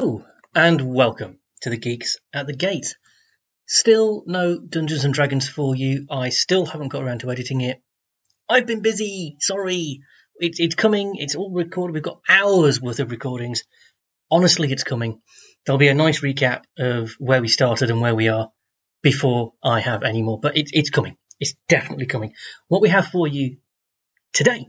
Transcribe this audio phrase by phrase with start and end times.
[0.00, 0.24] Hello
[0.54, 2.96] and welcome to the Geeks at the Gate.
[3.66, 6.06] Still no Dungeons and Dragons for you.
[6.10, 7.82] I still haven't got around to editing it.
[8.48, 9.36] I've been busy.
[9.40, 10.00] Sorry.
[10.36, 11.16] It's it's coming.
[11.16, 11.92] It's all recorded.
[11.92, 13.64] We've got hours worth of recordings.
[14.30, 15.20] Honestly, it's coming.
[15.66, 18.50] There'll be a nice recap of where we started and where we are
[19.02, 20.40] before I have any more.
[20.40, 21.18] But it's it's coming.
[21.38, 22.32] It's definitely coming.
[22.68, 23.58] What we have for you
[24.32, 24.66] today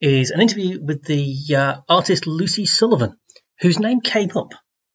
[0.00, 3.16] is an interview with the uh, artist Lucy Sullivan,
[3.60, 4.52] whose name came up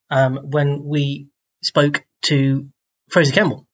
[0.10, 1.28] um, when we
[1.62, 2.70] spoke to
[3.10, 3.68] Fraser Campbell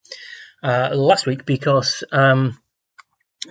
[0.64, 2.58] uh, last week because um,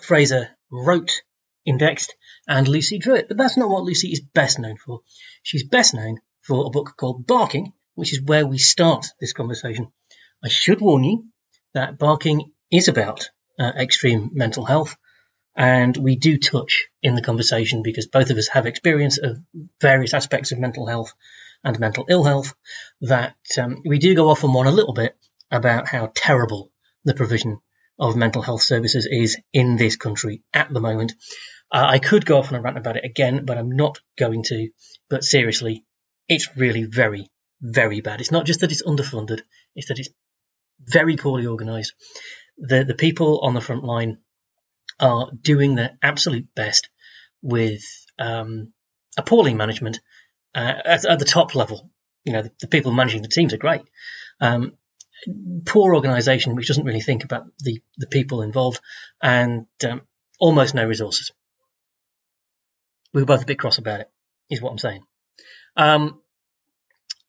[0.02, 1.22] Fraser wrote
[1.64, 2.14] Indexed
[2.48, 3.28] and Lucy drew it.
[3.28, 5.00] But that's not what Lucy is best known for.
[5.42, 9.88] She's best known for a book called Barking, which is where we start this conversation.
[10.42, 11.26] I should warn you
[11.74, 14.96] that Barking is about uh, extreme mental health.
[15.56, 19.38] And we do touch in the conversation because both of us have experience of
[19.80, 21.14] various aspects of mental health
[21.64, 22.54] and mental ill health
[23.00, 25.16] that um, we do go off on one a little bit
[25.50, 26.70] about how terrible
[27.04, 27.58] the provision
[27.98, 31.14] of mental health services is in this country at the moment.
[31.72, 34.42] Uh, I could go off on a rant about it again, but I'm not going
[34.44, 34.68] to.
[35.08, 35.84] But seriously,
[36.28, 37.30] it's really very,
[37.60, 38.20] very bad.
[38.20, 39.40] It's not just that it's underfunded,
[39.74, 40.10] it's that it's
[40.80, 41.94] very poorly organised.
[42.58, 44.18] The, the people on the front line
[44.98, 46.88] are doing their absolute best
[47.42, 47.82] with
[48.18, 48.72] um,
[49.16, 50.00] appalling management
[50.54, 51.90] uh, at, at, the top level.
[52.24, 53.82] You know, the, the, people managing the teams are great.
[54.40, 54.72] Um,
[55.64, 58.80] poor organisation which doesn't really think about the, the people involved
[59.22, 60.02] and um,
[60.38, 61.32] almost no resources.
[63.12, 64.10] We were both a bit cross about it,
[64.50, 65.04] is what I'm saying.
[65.76, 66.20] Um,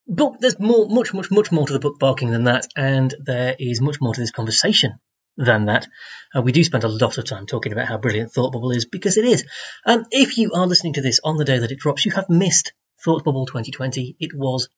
[0.08, 3.56] but there's more, much, much, much more to the book barking than that, and there
[3.60, 5.00] is much more to this conversation
[5.38, 5.88] than that.
[6.36, 8.86] Uh, we do spend a lot of time talking about how brilliant Thought Bubble is
[8.86, 9.46] because it is.
[9.86, 12.30] Um, if you are listening to this on the day that it drops, you have
[12.30, 14.18] missed Thought Bubble 2020.
[14.20, 14.70] It was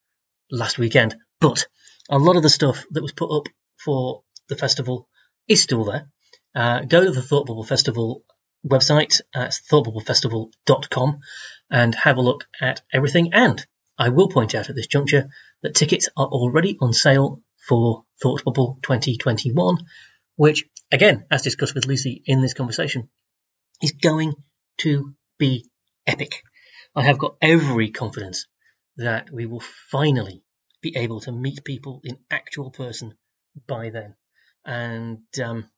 [0.52, 1.68] last weekend, but
[2.10, 3.48] a lot of the stuff that was put up
[3.78, 5.08] for the festival
[5.48, 6.10] is still there.
[6.54, 8.24] Uh, go to the Thought Bubble Festival
[8.68, 11.20] website at thoughtbubblefestival.com
[11.72, 13.34] and have a look at everything.
[13.34, 13.66] And
[13.98, 15.30] I will point out at this juncture
[15.62, 19.78] that tickets are already on sale for Thought Bubble 2021
[20.40, 23.10] which, again, as discussed with Lucy in this conversation,
[23.82, 24.34] is going
[24.78, 25.66] to be
[26.08, 26.44] epic.
[26.96, 28.48] I have got every confidence
[28.96, 29.60] that we will
[29.92, 30.42] finally
[30.82, 33.16] be able to meet people in actual person
[33.68, 34.16] by then.
[34.64, 35.70] And um,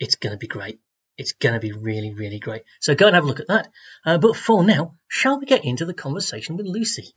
[0.00, 0.80] it's going to be great.
[1.16, 2.62] It's going to be really, really great.
[2.80, 3.68] So go and have a look at that.
[4.04, 7.12] Uh, but for now, shall we get into the conversation with Lucy?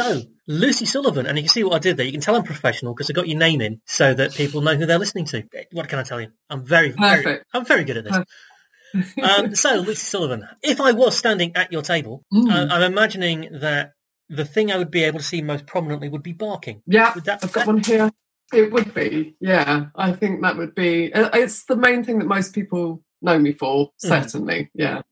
[0.00, 2.06] So, Lucy Sullivan, and you can see what I did there.
[2.06, 4.74] You can tell I'm professional because I got your name in so that people know
[4.74, 5.44] who they're listening to.
[5.72, 6.28] What can I tell you?
[6.48, 9.14] I'm very, very I'm very good at this.
[9.22, 12.50] um, so, Lucy Sullivan, if I was standing at your table, mm.
[12.50, 13.92] uh, I'm imagining that
[14.28, 16.82] the thing I would be able to see most prominently would be barking.
[16.86, 17.66] Yeah, that, I've got that...
[17.66, 18.10] one here.
[18.52, 19.86] It would be, yeah.
[19.94, 21.12] I think that would be.
[21.12, 23.90] Uh, it's the main thing that most people know me for, mm.
[23.98, 24.62] certainly.
[24.62, 24.68] Mm.
[24.74, 25.02] Yeah.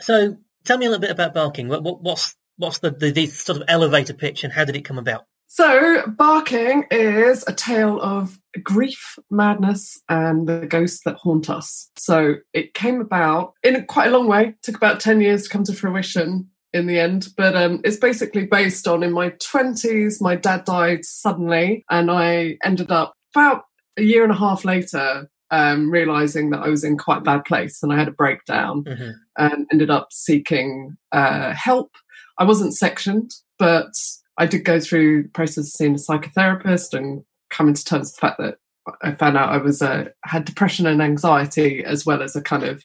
[0.00, 1.68] So, tell me a little bit about barking.
[1.68, 4.84] What, what, what's what's the, the, the sort of elevator pitch and how did it
[4.84, 5.24] come about?
[5.46, 11.90] So, Barking is a tale of grief, madness, and the ghosts that haunt us.
[11.96, 15.50] So, it came about in quite a long way, it took about 10 years to
[15.50, 17.28] come to fruition in the end.
[17.36, 22.58] But um, it's basically based on in my 20s, my dad died suddenly, and I
[22.64, 23.64] ended up about
[23.96, 27.44] a year and a half later um, realizing that I was in quite a bad
[27.44, 29.10] place and I had a breakdown mm-hmm.
[29.38, 31.92] and ended up seeking uh, help
[32.38, 33.92] I wasn't sectioned, but
[34.38, 38.14] I did go through the process of seeing a psychotherapist and coming to terms with
[38.14, 38.58] the fact that
[39.02, 42.64] I found out I was uh, had depression and anxiety as well as a kind
[42.64, 42.84] of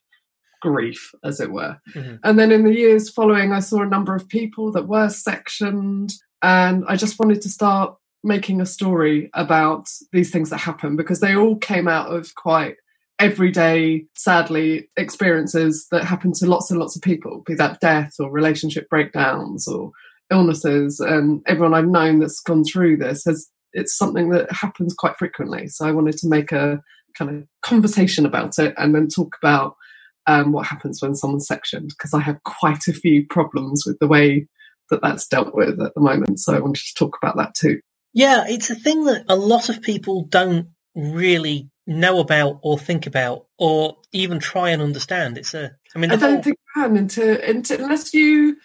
[0.62, 1.78] grief, as it were.
[1.94, 2.16] Mm-hmm.
[2.24, 6.14] And then in the years following, I saw a number of people that were sectioned,
[6.42, 11.22] and I just wanted to start making a story about these things that happen because
[11.22, 12.76] they all came out of quite
[13.20, 18.32] everyday, sadly, experiences that happen to lots and lots of people, be that death or
[18.32, 19.92] relationship breakdowns or
[20.32, 21.00] illnesses.
[21.00, 25.68] And everyone I've known that's gone through this has it's something that happens quite frequently.
[25.68, 26.82] So I wanted to make a
[27.18, 29.76] kind of conversation about it and then talk about
[30.28, 34.08] um, what happens when someone's sectioned because I have quite a few problems with the
[34.08, 34.48] way
[34.90, 36.40] that that's dealt with at the moment.
[36.40, 37.80] So I wanted to talk about that too.
[38.14, 43.08] Yeah, it's a thing that a lot of people don't really know about or think
[43.08, 45.38] about or even try and understand.
[45.38, 46.44] It's a, I mean, I don't whole...
[46.44, 48.58] think you can until, until, unless you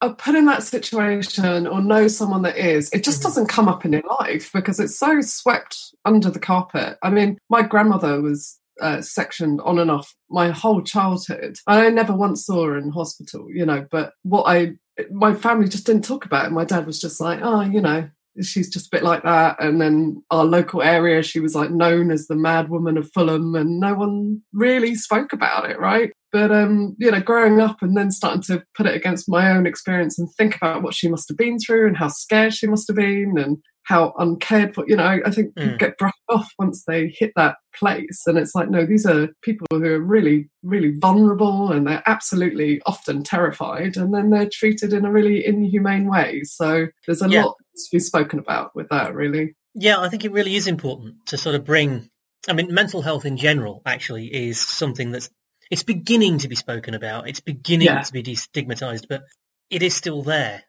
[0.00, 3.28] are put in that situation or know someone that is, it just mm-hmm.
[3.28, 6.98] doesn't come up in your life because it's so swept under the carpet.
[7.02, 11.56] I mean, my grandmother was uh, sectioned on and off my whole childhood.
[11.66, 14.72] I never once saw her in hospital, you know, but what I,
[15.10, 16.52] my family just didn't talk about it.
[16.52, 18.08] My dad was just like, oh, you know,
[18.40, 19.56] she's just a bit like that.
[19.58, 23.54] And then our local area, she was like known as the mad woman of Fulham,
[23.54, 26.12] and no one really spoke about it, right?
[26.32, 29.66] But um, you know, growing up and then starting to put it against my own
[29.66, 32.88] experience and think about what she must have been through and how scared she must
[32.88, 34.84] have been and how uncared for.
[34.88, 35.78] You know, I think people Mm.
[35.78, 39.66] get brushed off once they hit that place, and it's like, no, these are people
[39.72, 45.04] who are really, really vulnerable, and they're absolutely often terrified, and then they're treated in
[45.04, 46.42] a really inhumane way.
[46.44, 47.44] So there's a Yeah.
[47.44, 49.54] lot to be spoken about with that, really.
[49.74, 52.08] Yeah, I think it really is important to sort of bring.
[52.48, 55.28] I mean, mental health in general actually is something that's
[55.72, 57.26] it's beginning to be spoken about.
[57.28, 58.02] It's beginning Yeah.
[58.02, 59.22] to be destigmatized, but
[59.70, 60.62] it is still there.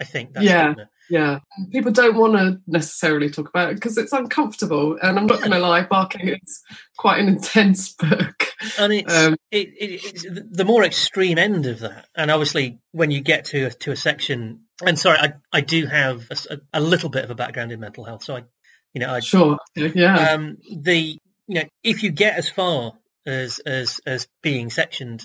[0.00, 0.72] I think that Yeah.
[0.72, 0.88] stigma.
[1.10, 1.38] Yeah,
[1.72, 4.98] people don't want to necessarily talk about it because it's uncomfortable.
[5.00, 6.62] And I'm not going to lie, Barking is
[6.96, 8.48] quite an intense book.
[8.78, 12.08] and it's, Um, it, it, it's the more extreme end of that.
[12.16, 15.86] And obviously, when you get to a, to a section, and sorry, I, I do
[15.86, 16.28] have
[16.72, 18.44] a little bit of a background in mental health, so I,
[18.92, 21.16] you know, I, Sure, yeah, um, the
[21.46, 22.92] you know, if you get as far
[23.26, 25.24] as as as being sectioned,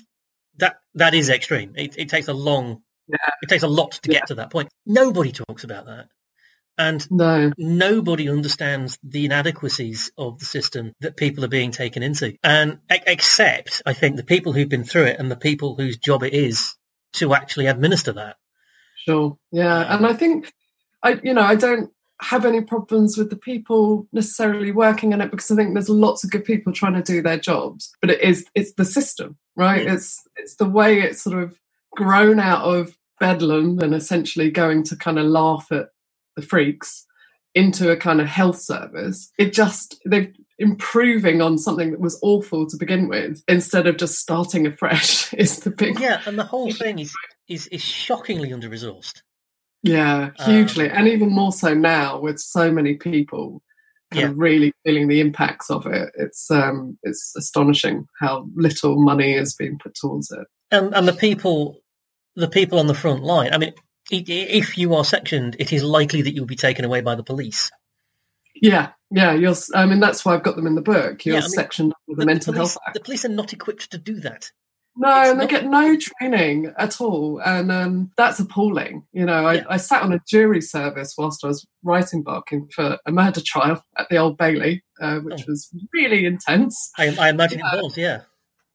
[0.58, 1.72] that that is extreme.
[1.76, 3.16] It, it takes a long, Yeah.
[3.42, 4.20] it takes a lot to Yeah.
[4.20, 4.68] get to that point.
[4.86, 6.08] Nobody talks about that,
[6.78, 12.36] and no, nobody understands the inadequacies of the system that people are being taken into.
[12.42, 16.22] And except, I think, the people who've been through it and the people whose job
[16.22, 16.74] it is
[17.14, 18.36] to actually administer that.
[18.96, 19.80] sure, yeah.
[19.80, 20.52] Um, And I think
[21.02, 21.90] I, you know, I don't
[22.20, 26.24] have any problems with the people necessarily working in it because I think there's lots
[26.24, 27.92] of good people trying to do their jobs.
[28.00, 29.86] But it is, it's the system, right?
[29.86, 31.58] It's it's the way it's sort of
[31.92, 35.88] grown out of bedlam and essentially going to kind of laugh at
[36.36, 37.06] the freaks
[37.54, 39.30] into a kind of health service.
[39.38, 44.18] It just they're improving on something that was awful to begin with instead of just
[44.18, 45.32] starting afresh.
[45.34, 47.12] Is the big Yeah, and the whole thing is
[47.48, 49.22] is, is shockingly under resourced.
[49.84, 53.62] Yeah, Um, hugely, and even more so now with so many people
[54.12, 54.32] Yeah.
[54.34, 56.10] really feeling the impacts of it.
[56.16, 60.46] It's um, it's astonishing how little money is being put towards it.
[60.70, 61.80] and and the people
[62.34, 63.72] the people on the front line i mean
[64.10, 67.70] if you are sectioned it is likely that you'll be taken away by the police
[68.60, 69.32] Yeah, yeah.
[69.34, 69.54] You're.
[69.74, 71.24] I mean, that's why I've got them in the book.
[71.24, 72.94] You're Yeah, I mean, sectioned under the, Mental police, Health Act.
[72.94, 74.50] the police are not equipped to do that
[74.96, 79.04] No, It's and they not- get no training at all, and um, that's appalling.
[79.12, 79.64] You know, I, Yeah.
[79.68, 83.82] I sat on a jury service whilst I was writing barking for a murder trial
[83.98, 85.44] at the Old Bailey, uh, which Oh.
[85.48, 86.90] was really intense.
[86.96, 87.76] i, I imagine Yeah.
[87.78, 88.20] it was yeah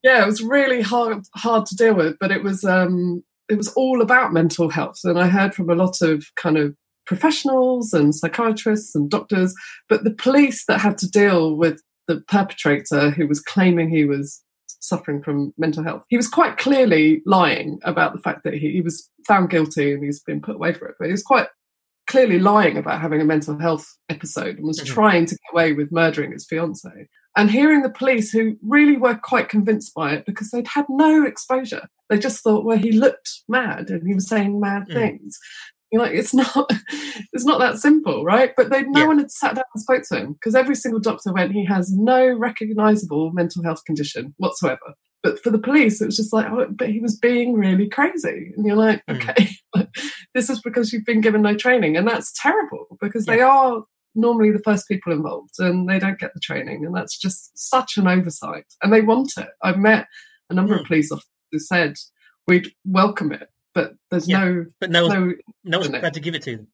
[0.01, 3.69] yeah, it was really hard hard to deal with, but it was um it was
[3.73, 6.75] all about mental health, and I heard from a lot of kind of
[7.05, 9.53] professionals and psychiatrists and doctors,
[9.89, 14.41] but the police that had to deal with the perpetrator who was claiming he was
[14.79, 16.03] suffering from mental health.
[16.09, 20.03] He was quite clearly lying about the fact that he, he was found guilty and
[20.03, 21.47] he's been put away for it, but he was quite
[22.07, 24.85] clearly lying about having a mental health episode and was Mhm.
[24.87, 26.89] trying to get away with murdering his fiance
[27.37, 31.23] and hearing the police who really were quite convinced by it because they'd had no
[31.23, 31.87] exposure.
[32.09, 34.93] They just thought, well, he looked mad and he was saying mad Mm.
[34.93, 35.37] things.
[35.91, 36.69] You're like, it's not,
[37.33, 38.51] it's not that simple, right?
[38.55, 39.07] But they, no Yeah.
[39.07, 41.91] one had sat down and spoke to him because every single doctor went, he has
[41.91, 44.93] no recognizable mental health condition whatsoever.
[45.21, 48.53] But for the police, it was just like, oh, but he was being really crazy.
[48.55, 49.15] And you're like, Mm.
[49.17, 49.87] okay,
[50.33, 51.97] this is because you've been given no training.
[51.97, 53.83] And that's terrible because they are
[54.15, 56.85] normally the first people involved and they don't get the training.
[56.85, 58.65] And that's just such an oversight.
[58.81, 59.49] And they want it.
[59.61, 60.07] I've met
[60.49, 60.81] a number Mm.
[60.81, 61.95] of police officers who said,
[62.47, 64.43] we'd welcome it, but there's Yeah.
[64.43, 65.33] no, but no one's, no,
[65.65, 66.67] no one's prepared to give it to them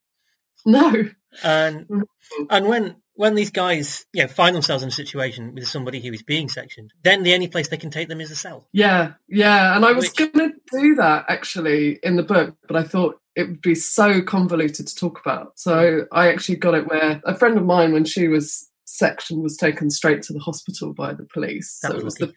[0.66, 1.10] no.
[1.44, 2.04] and Mhm.
[2.50, 6.12] and when when these guys you know find themselves in a situation with somebody who
[6.12, 9.14] is being sectioned then the only place they can take them is the cell Yeah,
[9.28, 9.76] yeah.
[9.76, 13.20] And I was Which- going to do that actually in the book, but I thought
[13.36, 15.60] it would be so convoluted to talk about.
[15.60, 19.58] So I actually got it where a friend of mine, when she was sectioned, was
[19.58, 21.80] taken straight to the hospital by the police.
[21.82, 22.34] that so was it was the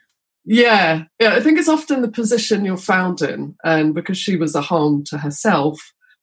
[0.48, 1.34] yeah, yeah.
[1.34, 5.04] I think it's often the position you're found in, and because she was a harm
[5.04, 5.78] to herself,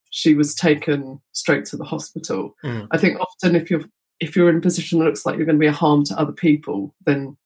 [0.09, 2.55] she was taken straight to the hospital.
[2.63, 2.87] Mm.
[2.91, 3.83] I think often if you're
[4.19, 6.17] if you're in a position that looks like you're going to be a harm to
[6.19, 7.37] other people, then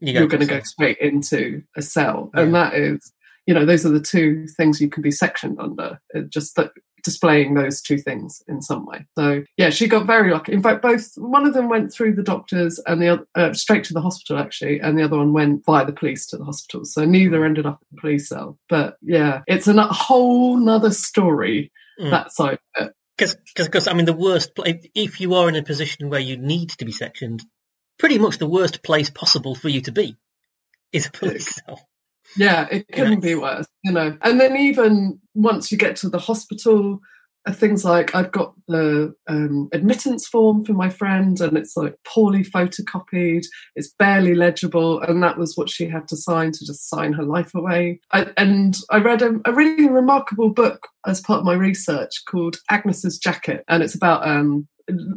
[0.00, 2.42] you you're going to go straight into a cell, Yeah.
[2.42, 3.12] and that is,
[3.46, 5.98] you know, those are the two things you can be sectioned under.
[6.14, 6.72] uh, Just that
[7.06, 9.06] displaying those two things in some way.
[9.16, 10.52] So yeah, she got very lucky.
[10.52, 13.84] In fact, both one of them went through the doctors and the other uh, straight
[13.84, 16.84] to the hospital actually, and the other one went via the police to the hospital.
[16.84, 18.58] So neither ended up in the police cell.
[18.68, 22.10] But yeah, it's a whole nother story Mm.
[22.10, 22.92] that side of it.
[23.16, 26.68] Because, I mean, the worst, if- if you are in a position where you need
[26.68, 27.42] to be sectioned,
[27.98, 30.14] pretty much the worst place possible for you to be
[30.92, 31.80] is a police cell.
[32.36, 34.16] Yeah, it couldn't be worse, you know.
[34.22, 37.00] And then even once you get to the hospital,
[37.46, 41.96] uh, things like I've got the um, admittance form for my friend, and it's like
[42.04, 43.44] poorly photocopied,
[43.76, 47.22] it's barely legible, and that was what she had to sign to just sign her
[47.22, 48.00] life away.
[48.10, 52.56] I, and I read a, a really remarkable book as part of my research called
[52.70, 54.66] Agnes's Jacket, and it's about um,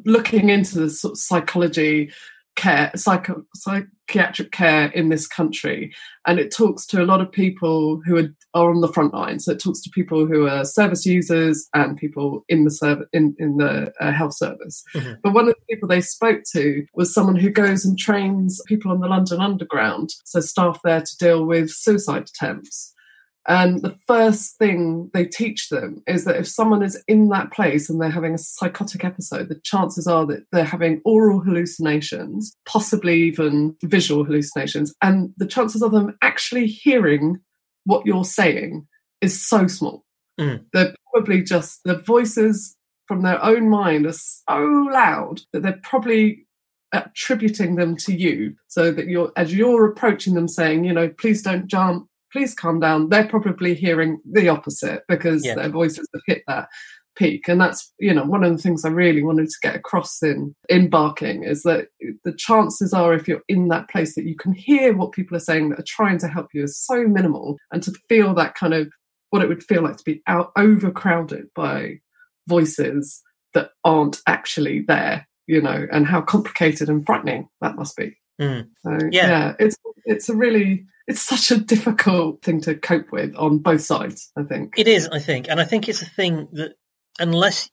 [0.05, 2.11] looking into the sort of psychology
[2.55, 5.93] care psycho, psycho, psychiatric care in this country
[6.25, 9.39] and it talks to a lot of people who are, are on the front line.
[9.39, 13.35] So it talks to people who are service users and people in the service in,
[13.39, 14.83] in the uh, health service.
[14.95, 15.17] Mhm.
[15.23, 18.91] but one of the people they spoke to was someone who goes and trains people
[18.91, 22.93] on the london underground so staff there to deal with suicide attempts
[23.49, 27.89] and the first thing they teach them is that if someone is in that place
[27.89, 33.23] and they're having a psychotic episode, the chances are that they're having aural hallucinations, possibly
[33.23, 37.39] even visual hallucinations, and the chances of them actually hearing
[37.85, 38.87] what you're saying
[39.19, 40.05] is so small.
[40.39, 40.65] Mm.
[40.71, 42.77] They're probably just the voices
[43.07, 44.59] from their own mind are so
[44.93, 46.45] loud that they're probably
[46.93, 51.43] attributing them to you so that you're as you're approaching them saying you know please
[51.43, 53.09] don't jump please calm down.
[53.09, 55.55] They're probably hearing the opposite because Yeah.
[55.55, 56.67] their voices have hit that
[57.15, 57.47] peak.
[57.49, 60.55] And that's you know one of the things i really wanted to get across in
[60.71, 61.87] embarking is that
[62.23, 65.41] the chances are if you're in that place that you can hear what people are
[65.41, 67.57] saying that are trying to help you is so minimal.
[67.71, 68.89] And to feel that kind of
[69.31, 71.99] what it would feel like to be out overcrowded by
[72.47, 73.21] voices
[73.53, 78.69] that aren't actually there you know and how complicated and frightening that must be Mm.
[78.81, 79.27] so Yeah.
[79.27, 79.53] yeah.
[79.59, 84.31] it's it's a really it's such a difficult thing to cope with on both sides
[84.37, 86.73] i think It is, I think, and I think it's a thing that
[87.19, 87.69] unless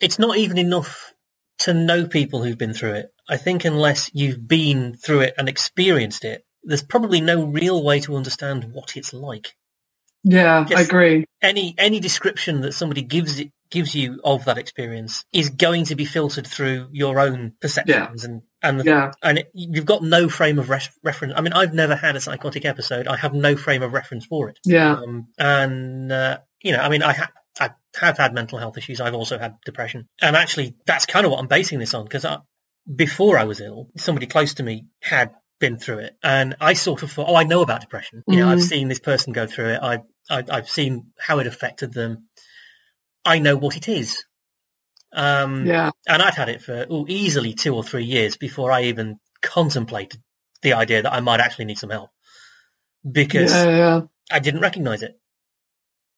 [0.00, 1.12] it's not even enough
[1.58, 3.12] to know people who've been through it.
[3.28, 8.00] I think unless you've been through it and experienced it, there's probably no real way
[8.00, 9.54] to understand what it's like.
[10.26, 15.24] Yeah i agree Any any description that somebody gives it gives you of that experience
[15.32, 19.50] is going to be filtered through your own perceptions and and the, yeah and it,
[19.54, 21.34] you've got no frame of res- reference.
[21.36, 23.06] I mean, I've never had a psychotic episode.
[23.06, 24.58] I have no frame of reference for it.
[24.64, 28.76] yeah Um, and uh, you know, I mean, I, ha- I have had mental health
[28.78, 29.00] issues.
[29.00, 32.26] I've also had depression, and actually, that's kind of what I'm basing this on because
[32.92, 37.02] before I was ill, somebody close to me had been through it, and I sort
[37.02, 38.22] of thought, oh, I know about depression.
[38.26, 38.68] You know, I've Mhm.
[38.68, 39.80] seen this person go through it.
[39.82, 39.98] I,
[40.30, 42.28] I I've seen how it affected them.
[43.24, 44.24] I know what it is.
[45.12, 48.82] Um, yeah and I'd had it for ooh, easily two or three years before I
[48.84, 50.20] even contemplated
[50.62, 52.10] the idea that I might actually need some help
[53.10, 55.18] because yeah yeah I didn't recognize it.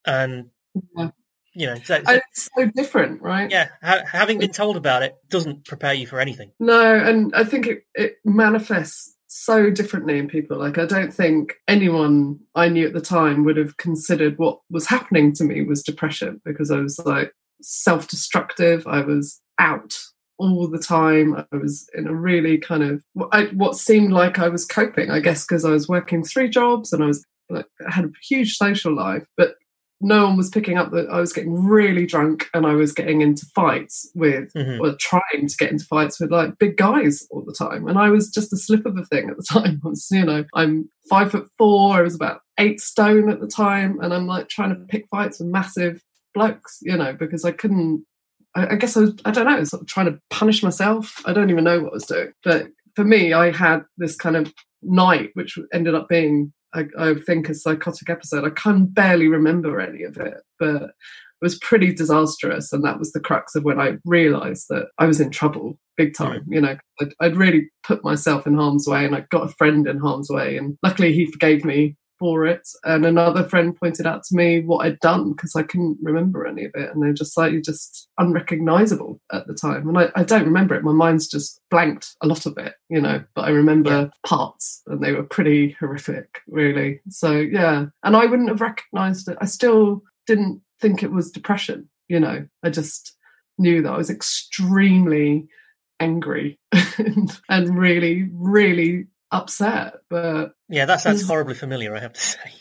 [0.07, 0.50] And,
[0.97, 1.11] Yeah.
[1.52, 5.02] you know, so, so- And it's so different right yeah, ha- having been told about
[5.02, 6.52] it doesn't prepare you for anything.
[6.59, 10.58] No, and I think it, it manifests so differently in people.
[10.58, 14.87] Like, I don't think anyone I knew at the time would have considered what was
[14.87, 17.32] happening to me was depression because I was like
[17.62, 18.87] self destructive.
[18.87, 19.97] I was out
[20.38, 21.37] all the time.
[21.52, 25.11] I was in a really kind of what I, what seemed like I was coping,
[25.11, 28.12] I guess, because I was working three jobs and I was like, I had a
[28.23, 29.54] huge social life, but
[30.00, 33.21] no one was picking up that I was getting really drunk and I was getting
[33.21, 34.78] into fights with Mhm.
[34.81, 37.88] were trying to get into fights with like big guys all the time.
[37.88, 39.81] And I was just a slip of a thing at the time.
[39.85, 43.49] I was, you know, I'm five foot four, I was about eight stone at the
[43.49, 46.02] time, and I'm like trying to pick fights with massive
[46.35, 48.05] blokes, you know, because I couldn't
[48.55, 51.21] I, I guess I was I don't know, sort of trying to punish myself.
[51.26, 52.33] I don't even know what I was doing.
[52.45, 54.52] But for me, I had this kind of
[54.83, 58.45] night which ended up being I, I think a psychotic episode.
[58.45, 60.91] I can barely remember any of it, but it
[61.41, 62.73] was pretty disastrous.
[62.73, 66.15] And that was the crux of when I realized that I was in trouble big
[66.15, 66.45] time.
[66.49, 69.87] You know, I'd, I'd really put myself in harm's way and I got a friend
[69.87, 70.57] in harm's way.
[70.57, 72.67] And luckily he forgave me for it.
[72.85, 76.65] And another friend pointed out to me what I'd done because I couldn't remember any
[76.65, 76.91] of it.
[76.93, 79.89] And they're just slightly just unrecognizable at the time.
[79.89, 80.85] And I, I don't remember it.
[80.85, 84.09] My mind's just blanked a lot of it, you know, but I remember Yeah.
[84.27, 87.01] parts and they were pretty horrific, really.
[87.09, 87.87] So, yeah.
[88.03, 89.39] And I wouldn't have recognized it.
[89.41, 93.15] I still didn't think it was depression, you know, I just
[93.59, 95.49] knew that I was extremely
[96.01, 96.59] angry
[96.99, 99.94] and, and really, really upset.
[100.11, 102.52] But Yeah, that sounds horribly familiar, I have to say.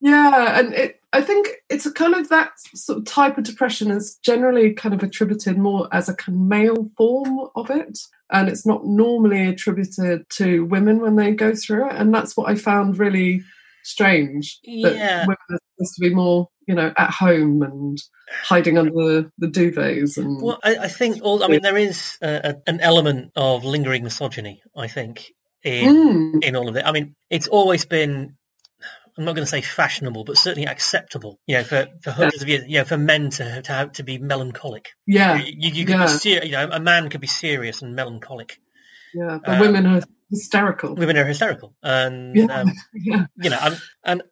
[0.00, 3.90] yeah, and it I think it's a kind of that sort of type of depression
[3.90, 7.98] is generally kind of attributed more as a kind of male form of it.
[8.30, 11.94] And it's not normally attributed to women when they go through it.
[11.96, 13.42] And that's what I found really
[13.84, 14.60] strange.
[14.82, 15.20] That Yeah.
[15.22, 17.96] women are supposed to be more, you know, at home and
[18.44, 21.42] hiding under the duvets and Well, I, I think all.
[21.42, 24.60] I mean, there is uh, a, an element of lingering misogyny.
[24.76, 25.32] I think
[25.64, 25.94] in
[26.34, 26.84] Mm, in all of it.
[26.84, 28.34] I mean, it's always been.
[29.16, 31.40] I'm not going to say fashionable, but certainly acceptable.
[31.48, 34.04] You know, for, for hundreds of years, you know, for men to to have to
[34.04, 34.90] be melancholic.
[35.06, 36.06] yeah, You, you could yeah.
[36.06, 38.60] be ser- you know, a man could be serious and melancholic.
[39.12, 39.38] yeah.
[39.44, 40.94] The Um, women are hysterical.
[40.94, 42.44] Women are hysterical, and Yeah.
[42.60, 43.26] um, Yeah.
[43.42, 44.22] you know, and, and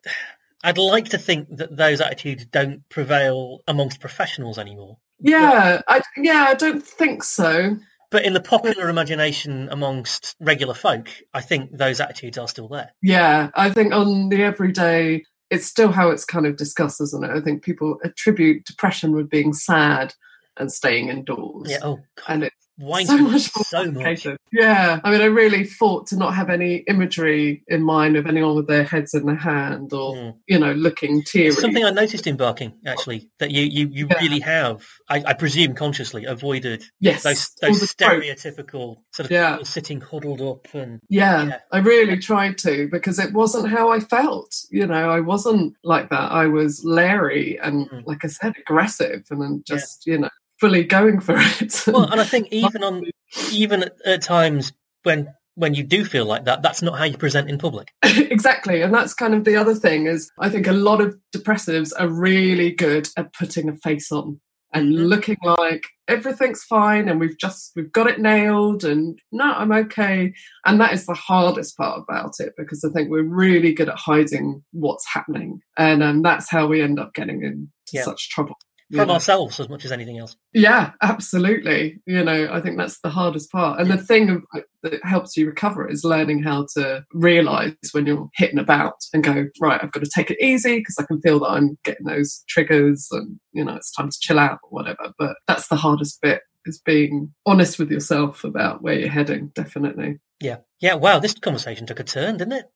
[0.62, 4.99] I'd like to think that those attitudes don't prevail amongst professionals anymore.
[5.18, 7.76] Yeah, I yeah, I don't think so.
[8.11, 12.93] But in the popular imagination amongst regular folk, I think those attitudes are still there.
[13.03, 17.31] Yeah, I think on the everyday, it's still how it's kind of discussed, isn't it?
[17.31, 20.15] I think people attribute depression with being sad
[20.57, 21.71] and staying indoors.
[21.71, 21.79] Yeah.
[21.83, 22.25] Oh, God.
[22.29, 24.26] And it's Wine so much more so much.
[24.52, 28.54] Yeah, I mean, I really fought to not have any imagery in mind of anyone
[28.54, 30.35] with their heads in their hand or, Mm.
[30.47, 31.52] you know, looking teary.
[31.52, 34.18] Something I noticed in barking, actually, that you you, you Yeah.
[34.21, 39.62] really have, I, I presume consciously, avoided yes, those those the stereotypical sort of Yeah.
[39.62, 41.59] sitting huddled up and Yeah, Yeah.
[41.73, 44.54] I really tried to because it wasn't how I felt.
[44.71, 46.30] You know, I wasn't like that.
[46.30, 48.02] I was leery and, Mhm.
[48.06, 50.28] like I said, aggressive and then just, you know,
[50.61, 51.83] fully going for it.
[51.87, 53.05] well, and I think even on
[53.53, 54.73] even at, at times
[55.03, 57.91] when when you do feel like that, that's not how you present in public.
[58.03, 58.83] exactly.
[58.83, 62.09] And that's kind of the other thing is I think a lot of depressives are
[62.09, 64.41] really good at putting a face on
[64.75, 65.09] and Mhm.
[65.09, 70.33] looking like everything's fine and we've just we've got it nailed and no i'm okay
[70.65, 73.97] and that is the hardest part about it because i think we're really good at
[73.97, 78.03] hiding what's happening and um, that's how we end up getting into Yeah.
[78.03, 78.57] such trouble
[78.93, 79.14] From know.
[79.14, 80.37] ourselves as much as anything else.
[80.55, 84.43] yeah absolutely you know i think that's the hardest part and the thing
[84.83, 89.47] that helps you recover is learning how to realize when you're hitting about and go
[89.61, 92.45] right i've got to take it easy because i can feel that i'm getting those
[92.49, 96.21] triggers and you know it's time to chill out or whatever but that's the hardest
[96.23, 100.59] bit is being honest with yourself about where you're heading definitely Yeah.
[100.81, 100.95] Yeah.
[100.95, 101.19] Wow.
[101.21, 102.67] This conversation took a turn, didn't it?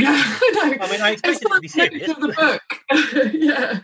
[0.04, 2.08] yeah i know I mean, I it's expected it to be serious.
[2.10, 2.62] of the book.
[3.34, 3.80] yeah,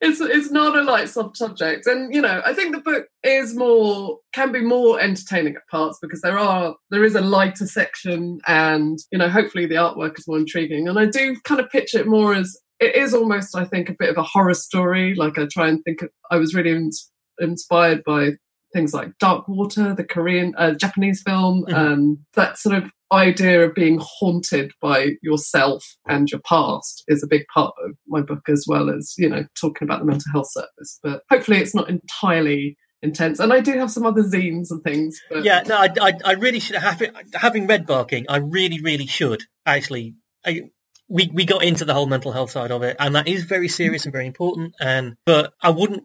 [0.00, 3.54] it's it's not a light sub subject, and you know, I think the book is
[3.54, 8.40] more can be more entertaining at parts because there are there is a lighter section,
[8.46, 11.94] and you know, hopefully the artwork is more intriguing, and I do kind of pitch
[11.94, 15.14] it more as it is almost, I think, a bit of a horror story.
[15.14, 18.32] Like I try and think, of, I was really ins- inspired by
[18.72, 21.74] things like Dark Water, the Korean, uh, Japanese film, Mhm.
[21.74, 27.26] um, that sort of idea of being haunted by yourself and your past is a
[27.26, 30.48] big part of my book as well as you know talking about the mental health
[30.52, 34.80] service but hopefully it's not entirely intense and i do have some other zines and
[34.84, 35.62] things but Yeah.
[35.66, 37.12] No, I, I, I really should have it.
[37.34, 40.14] Having read Barking, I really, really should actually.
[40.46, 40.62] I,
[41.08, 43.66] we we got into the whole mental health side of it, and that is very
[43.66, 44.74] serious and very important.
[44.80, 46.04] And but I wouldn't.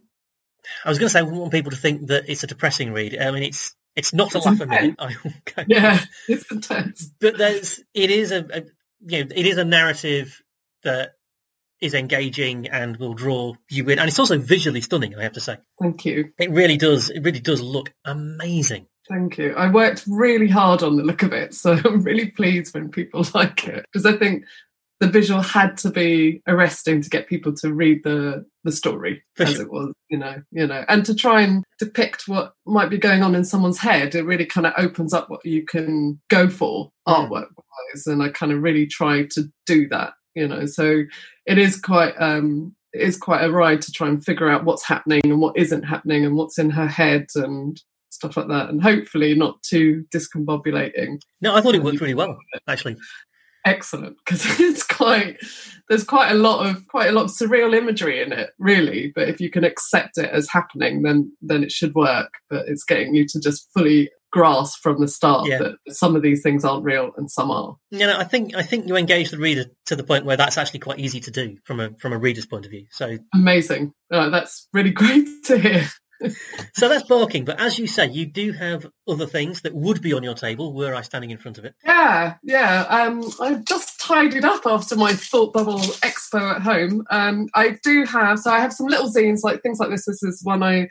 [0.84, 2.94] I was going to say I wouldn't want people to think that it's a depressing
[2.94, 3.18] read.
[3.20, 4.96] I mean, it's it's not a It's laugh a minute.
[5.00, 5.66] Okay.
[5.68, 8.64] yeah it's intense but there's it is a, a
[9.00, 10.42] you know it is a narrative
[10.84, 11.14] that
[11.82, 15.16] is engaging and will draw you in, and it's also visually stunning.
[15.16, 17.10] I have to say, thank you it really does.
[17.10, 18.88] It really does look amazing.
[19.08, 19.54] Thank you.
[19.56, 23.26] I worked really hard on the look of it, so I'm really pleased when people
[23.34, 24.46] like it because I think
[25.00, 29.60] the visual had to be arresting to get people to read the the story as
[29.60, 33.22] it was, you know, you know, and to try and depict what might be going
[33.22, 34.16] on in someone's head.
[34.16, 38.30] It really kind of opens up what you can go for artwork wise, and I
[38.30, 40.66] kind of really try to do that, you know.
[40.66, 41.04] So
[41.46, 44.86] it is quite um it is quite a ride to try and figure out what's
[44.86, 48.82] happening and what isn't happening and what's in her head and stuff like that and
[48.82, 52.96] hopefully not too discombobulating No, I thought it worked really well, actually.
[53.66, 55.38] Excellent because it's quite
[55.90, 59.12] there's quite a lot of quite a lot of surreal imagery in it really.
[59.14, 62.32] But if you can accept it as happening then then it should work.
[62.50, 65.60] But it's getting you to just fully grasp from the start Yeah.
[65.60, 67.78] that some of these things aren't real and some are.
[67.90, 70.58] You know, I think I think you engage the reader to the point where that's
[70.58, 72.86] actually quite easy to do from a from a reader's point of view.
[72.92, 73.94] So amazing.
[74.12, 75.88] Uh, that's really great to hear
[76.74, 77.46] so that's barking.
[77.46, 80.74] But as you say, you do have other things that would be on your table
[80.74, 81.76] were I standing in front of it.
[81.84, 82.82] Yeah, yeah.
[82.90, 87.04] Um, I've just tidied up after my thought bubble expo at home.
[87.10, 90.06] Um, I do have, so I have some little zines, like things like this.
[90.06, 90.88] This is one I,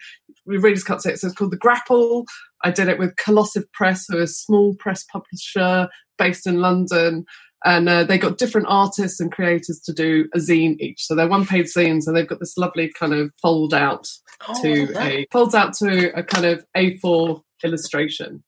[0.47, 2.25] we Readers Cut it, so it's called The Grapple.
[2.63, 7.25] I did it with Colossive Press, who are a small press publisher based in London.
[7.65, 11.05] And uh, they got different artists and creators to do a zine each.
[11.07, 14.07] So they're one page zines and they've got this lovely kind of fold out
[14.49, 18.43] Oh, to a folds out to a kind of A4 illustration.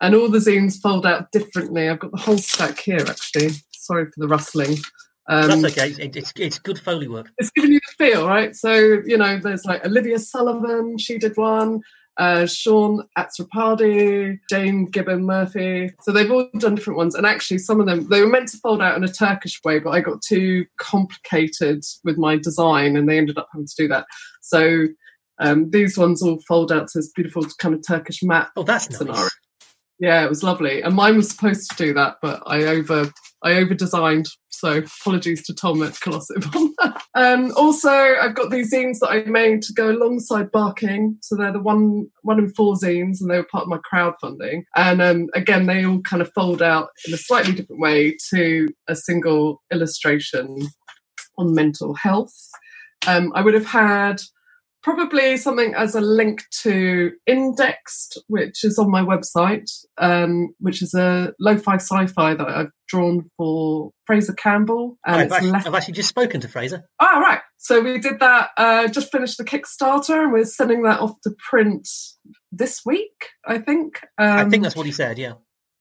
[0.00, 1.88] And all the zines fold out differently.
[1.88, 3.50] I've got the whole stack here actually.
[3.72, 4.76] Sorry for the rustling.
[5.28, 5.90] Um, that's okay.
[6.02, 7.30] It, it's it's good foley work.
[7.38, 8.54] it's giving you the feel, right?
[8.54, 11.80] So, you know, there's like Olivia Sullivan, she did one.
[12.18, 15.90] Uh, Sean Azzopardi, Jane Gibbon Murphy.
[16.02, 17.14] So they've all done different ones.
[17.14, 19.78] And actually, some of them, they were meant to fold out in a Turkish way,
[19.78, 23.88] but I got too complicated with my design and they ended up having to do
[23.88, 24.04] that.
[24.42, 24.86] So
[25.40, 28.90] um, these ones all fold out to this beautiful kind of Turkish map Oh, that's
[28.90, 28.98] nice.
[28.98, 29.28] scenario.
[29.98, 30.82] Yeah, it was lovely.
[30.82, 33.10] And mine was supposed to do that, but I over
[33.42, 34.26] I over designed.
[34.48, 36.99] So apologies to Tom at Colossive on that.
[37.14, 41.18] Um, also, I've got these zines that I made to go alongside Barking.
[41.22, 44.62] So they're the one one in four zines, and they were part of my crowdfunding.
[44.76, 48.68] And um, again, they all kind of fold out in a slightly different way to
[48.88, 50.68] a single illustration
[51.36, 52.34] on mental health.
[53.06, 54.20] Um, I would have had
[54.82, 60.94] probably something as a link to Indexed, which is on my website, um, which is
[60.94, 64.98] a lo-fi sci-fi that I've drawn for Fraser Campbell.
[65.06, 66.82] And I've actually, left- I've actually just spoken to Fraser.
[67.00, 67.40] Ah, right.
[67.58, 68.50] So we did that.
[68.56, 71.86] Uh, just finished the Kickstarter, and we're sending that off to print
[72.50, 73.28] this week.
[73.46, 74.00] I think.
[74.18, 75.18] Um, I think that's what he said.
[75.18, 75.34] Yeah.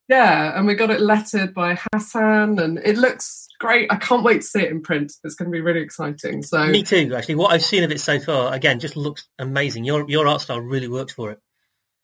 [0.10, 3.92] Yeah, and we got it lettered by Hassan, and it looks great.
[3.92, 5.14] I can't wait to see it in print.
[5.24, 6.42] It's going to be really exciting.
[6.44, 7.14] So Me too.
[7.16, 9.84] Actually, what I've seen of it so far, again, just looks amazing.
[9.86, 11.40] Your your art style really works for it.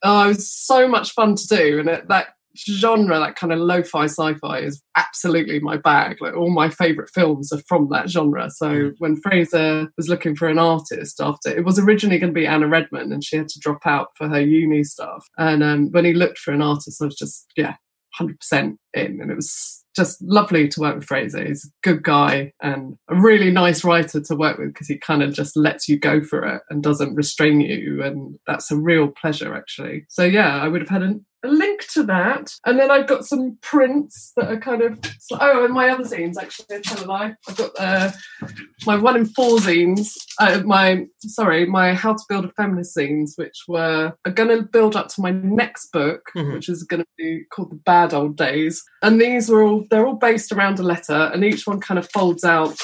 [0.02, 3.58] Oh, it was so much fun to do, and it, that genre, that kind of
[3.58, 6.16] lo-fi sci-fi, is absolutely my bag.
[6.22, 8.48] Like all my favourite films are from that genre.
[8.50, 8.94] So Mm.
[8.98, 12.68] when Fraser was looking for an artist after it was originally going to be Anna
[12.68, 15.26] Redman, and she had to drop out for her uni stuff.
[15.36, 17.74] And um, when he looked for an artist, I was just yeah,
[18.16, 21.42] hundred percent in, and it was just lovely to work with Fraser.
[21.42, 25.22] He's a good guy and a really nice writer to work with because he kind
[25.22, 28.02] of just lets you go for it and doesn't restrain you.
[28.02, 30.04] And that's a real pleasure, actually.
[30.10, 32.52] So, yeah, I would have had a, a link to that.
[32.66, 34.98] And then I've got some prints that are kind of.
[35.32, 37.34] Oh, and my other zines, actually, tell a lie.
[37.48, 38.10] I've got uh,
[38.84, 43.30] my one in four zines, uh, my, sorry, my How to Build a Feminist zines,
[43.36, 46.52] which were are going to build up to my next book, Mhm.
[46.52, 48.84] which is going to be called The Bad Old Days.
[49.02, 52.10] And these were all, they're all based around a letter, and each one kind of
[52.10, 52.78] folds out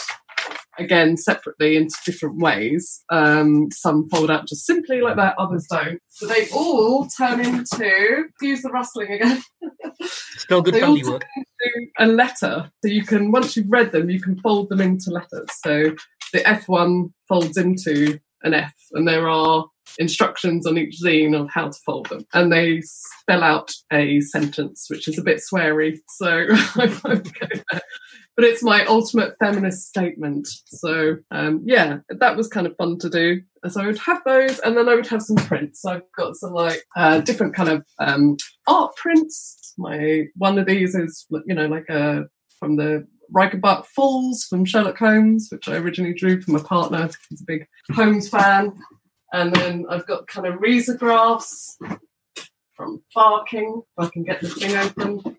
[0.79, 3.03] again separately into different ways.
[3.11, 6.01] Um, some fold out just simply like that, others don't.
[6.09, 9.43] So they all turn into, use the rustling again,
[10.03, 11.25] Still good they all family turn work.
[11.37, 12.71] into a letter.
[12.85, 15.49] So you can, once you've read them, you can fold them into letters.
[15.65, 15.95] So
[16.33, 19.67] the F1 folds into an F, and there are
[19.99, 22.25] instructions on each zine of how to fold them.
[22.33, 25.99] And they spell out a sentence, which is a bit sweary.
[26.09, 27.83] So I won't go there.
[28.35, 30.49] But it's my ultimate feminist statement.
[30.67, 33.43] So um, yeah, that was kind of fun to do.
[33.69, 35.83] So I would have those, and then I would have some prints.
[35.83, 39.75] So I've got some like uh, different kind of um, art prints.
[39.79, 42.25] My one of these is you know like a
[42.59, 47.09] from the Reichenbach Falls from Sherlock Holmes, which I originally drew for my partner.
[47.29, 48.79] He's a big Holmes fan.
[49.33, 51.77] And then I've got kind of risographs
[52.75, 53.83] from Barking.
[53.99, 55.39] If I can get the thing open.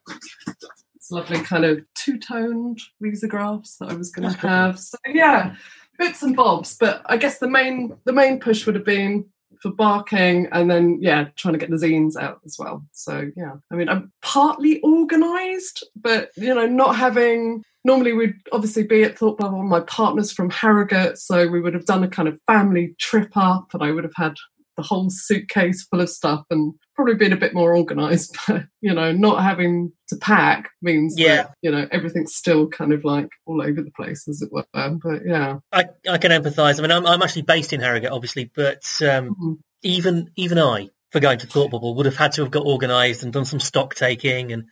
[0.95, 4.79] It's lovely kind of two-toned risographs that I was going to have.
[4.79, 5.55] So yeah,
[5.99, 6.75] bits and bobs.
[6.79, 9.25] But I guess the main the main push would have been
[9.63, 12.83] for barking and then yeah trying to get the zines out as well.
[12.91, 18.83] So yeah i mean i'm partly organized but you know not having normally we'd obviously
[18.83, 22.27] be at thought bubble my partner's from harrogate so we would have done a kind
[22.27, 24.35] of family trip up and i would have had
[24.77, 28.93] the whole suitcase full of stuff and probably been a bit more organized but you
[28.93, 31.35] know not having to pack means Yeah.
[31.43, 34.65] that you know everything's still kind of like all over the place as it were
[34.73, 36.79] but yeah I, I can empathise.
[36.79, 39.57] I mean, I'm, I'm actually based in Harrogate, obviously, but um, Mhm.
[39.83, 43.23] even even I, for going to Thought Bubble, would have had to have got organised
[43.23, 44.65] and done some stock taking and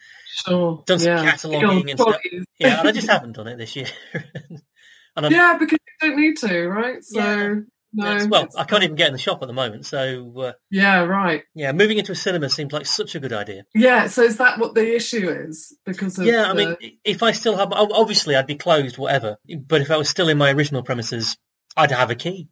[0.46, 1.32] sure Done some yeah.
[1.32, 2.16] cataloguing and stuff.
[2.60, 3.88] Yeah, and I just haven't done it this year.
[4.14, 7.04] and I'm, yeah, because you don't need to, right?
[7.04, 7.56] So Yeah.
[7.94, 11.02] No, well, I can't even get in the shop at the moment, so uh, Yeah,
[11.02, 11.44] right.
[11.56, 13.66] yeah, moving into a cinema seems like such a good idea.
[13.74, 15.78] Yeah, so is that what the issue is?
[15.86, 19.38] Because of Yeah, I the- mean, if I still have, obviously I'd be closed, whatever.
[19.68, 21.38] But if I was still in my original premises,
[21.76, 22.50] I'd have a key,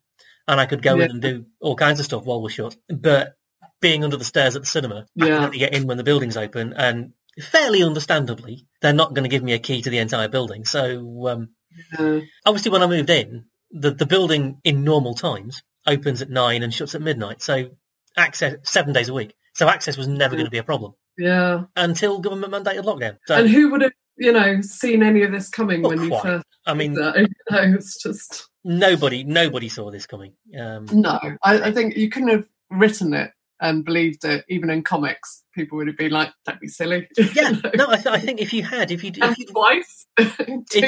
[0.48, 1.06] and I could go Yeah.
[1.06, 2.76] in and do all kinds of stuff while we're shut.
[2.90, 3.36] But
[3.82, 5.36] being under the stairs at the cinema, I Yeah.
[5.36, 9.30] can only get in when the building's open, and fairly understandably, they're not going to
[9.30, 10.66] give me a key to the entire building.
[10.66, 11.50] So um,
[11.98, 16.64] uh, obviously, when I moved in, the the building in normal times opens at nine
[16.64, 17.42] and shuts at midnight.
[17.42, 17.70] So
[18.18, 19.34] access seven days a week.
[19.54, 20.40] So access was never Yeah.
[20.40, 21.64] going to be a problem yeah.
[21.76, 23.18] until government mandated lockdown.
[23.28, 26.46] So And who would have, you know, seen any of this coming when you first?
[26.66, 27.16] I mean, that?
[27.52, 30.34] You it's just nobody nobody saw this coming.
[30.60, 31.20] Um, no.
[31.44, 35.44] I, I think you couldn't have written it and believed it, even in comics.
[35.54, 38.54] People would have been like, "Don't be silly." yeah, no, I, th- I think if
[38.54, 40.40] you had, if you if you twice, if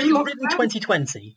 [0.06, 1.36] you'd written 2020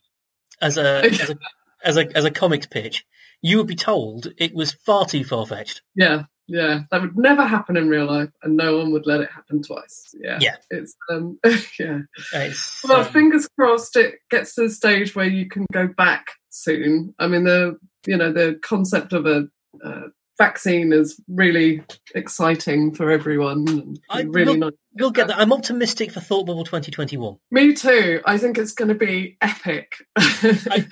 [0.65, 1.39] as a as a
[1.85, 3.05] as a as a comics pitch,
[3.43, 5.83] you would be told it was far too far fetched.
[5.95, 9.31] Yeah, yeah, that would never happen in real life, and no one would let it
[9.31, 10.15] happen twice.
[10.19, 10.57] Yeah, Yeah.
[10.71, 11.39] it's um,
[11.79, 12.01] yeah.
[12.33, 16.27] It's, Well, um, fingers crossed it gets to the stage where you can go back
[16.51, 17.15] soon.
[17.19, 19.47] I mean, the you know the concept of a
[19.85, 21.83] uh, vaccine is really
[22.15, 23.97] exciting for everyone.
[24.11, 24.73] I- really nice.
[24.99, 25.39] we'll get that.
[25.39, 27.37] I'm optimistic for Thought Bubble 2021.
[27.51, 28.21] Me too.
[28.25, 29.95] I think it's going to be epic.
[30.17, 30.87] I,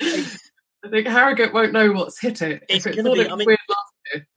[0.85, 2.65] I think Harrogate won't know what's hit it.
[2.69, 3.59] It's it gonna be- I mean- weird.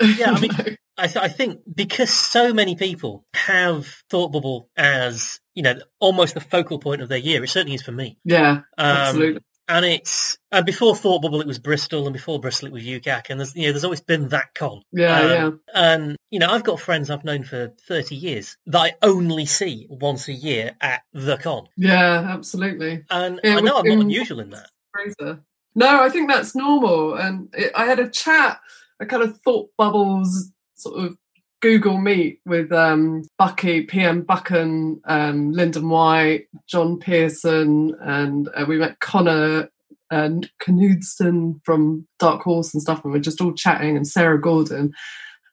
[0.02, 0.52] Yeah, I mean,
[0.98, 6.34] I, th- I think because so many people have Thought Bubble as you know almost
[6.36, 7.44] the focal point of their year.
[7.44, 8.18] It certainly is for me.
[8.24, 9.42] yeah, Um, absolutely.
[9.68, 13.30] And it's and before Thought Bubble it was Bristol, and before Bristol it was UKCAC,
[13.30, 14.82] and there's you know there's always been that con.
[14.92, 15.50] Yeah, Um, yeah.
[15.74, 19.88] And you know I've got friends I've known for 30 years that I only see
[19.90, 23.06] once a year at the con, Yeah, absolutely.
[23.10, 24.70] and Yeah, I know I'm not unusual in that.
[24.94, 25.40] Fraser.
[25.74, 27.16] No, I think that's normal.
[27.16, 28.60] And it, I had a chat,
[29.00, 31.18] a kind of thought bubbles sort of
[31.66, 38.78] Google Meet with um, Bucky, PM Buchan, um, Lyndon White, John Pearson, and uh, we
[38.78, 39.72] met Connor
[40.12, 44.94] and Knudsen from Dark Horse and stuff, and we're just all chatting, and Sarah Gordon.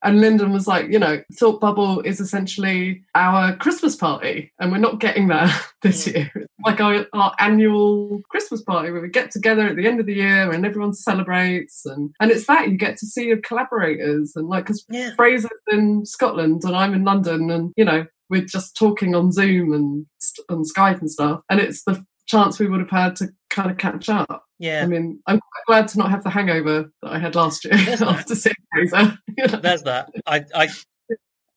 [0.04, 4.78] And Lyndon was like, you know, Thought Bubble is essentially our Christmas party, and we're
[4.78, 5.50] not getting that
[5.82, 6.14] this Mm.
[6.14, 6.30] year.
[6.34, 10.06] It's like our, our annual Christmas party where we get together at the end of
[10.06, 14.32] the year and everyone celebrates, and and it's that you get to see your collaborators
[14.34, 18.42] and like because Yeah, Fraser's in Scotland and I'm in London, and you know we're
[18.44, 20.06] just talking on Zoom and
[20.48, 23.76] on Skype and stuff, and it's the chance we would have had to kind of
[23.78, 24.44] catch up.
[24.62, 24.82] Yeah.
[24.82, 27.74] I mean, I'm quite glad to not have the hangover that I had last year
[27.76, 28.08] There's that.
[28.08, 29.18] after seeing Fraser.
[29.60, 30.10] There's that.
[30.26, 30.68] I, I,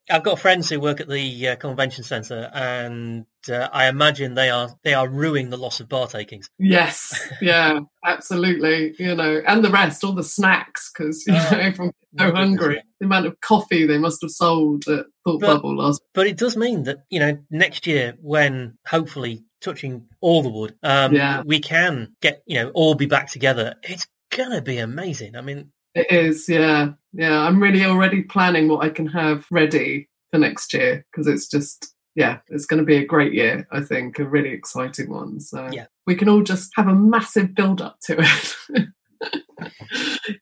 [0.09, 4.49] I've got friends who work at the uh, convention centre, and uh, I imagine they
[4.51, 6.47] are they are ruining the loss of bar takings.
[6.59, 8.93] Yes, yeah, absolutely.
[8.99, 12.35] You know, and the rest, all the snacks, because you Oh, know everyone's my so
[12.35, 12.83] hungry.
[12.99, 16.01] The amount of coffee they must have sold at Thought But- Bubble last.
[16.13, 20.75] But it does mean that you know next year, when hopefully touching all the wood,
[20.83, 21.41] um, Yeah.
[21.45, 23.75] we can get you know all be back together.
[23.83, 25.35] It's gonna be amazing.
[25.35, 27.39] I mean, It is, yeah, yeah.
[27.39, 31.91] I'm really already planning what I can have ready for next year because it's just.
[32.17, 35.41] Yeah, it's going to be a great year, I think, a really exciting one.
[35.41, 35.87] So Yeah.
[36.07, 38.55] we can all just have a massive build up to it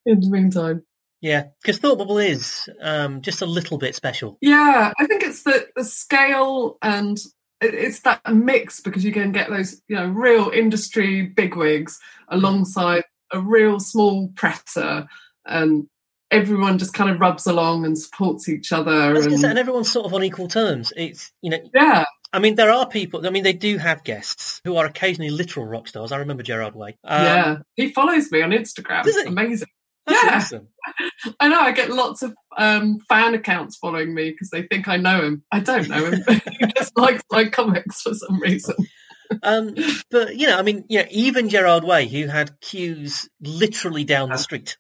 [0.05, 0.83] in the meantime.
[1.19, 4.37] yeah, because Thought Bubble is um, just a little bit special.
[4.39, 7.17] Yeah, I think it's the the scale and
[7.65, 11.99] it's that mix because you can get those you know real industry bigwigs
[12.29, 15.07] alongside a real small presser,
[15.45, 15.87] and
[16.31, 19.13] everyone just kind of rubs along and supports each other.
[19.13, 20.93] gonna say, And, and everyone's sort of on equal terms.
[20.95, 23.25] It's you know, yeah, I mean, there are people.
[23.25, 26.11] I mean, they do have guests who are occasionally literal rock stars.
[26.11, 26.97] I remember Gerard Way.
[27.03, 27.57] Um, yeah.
[27.75, 29.03] He follows me on Instagram.
[29.03, 29.27] Does he?
[29.27, 29.67] Amazing.
[30.05, 30.35] That's Yeah.
[30.37, 30.67] awesome.
[31.39, 31.59] I know.
[31.59, 35.43] I get lots of um, fan accounts following me because they think I know him.
[35.51, 36.21] I don't know him.
[36.25, 38.75] but he just likes my comics for some reason.
[39.41, 39.73] Um,
[40.11, 44.29] but you know, I mean, you know, even Gerard Way, who had queues literally down
[44.29, 44.77] the street,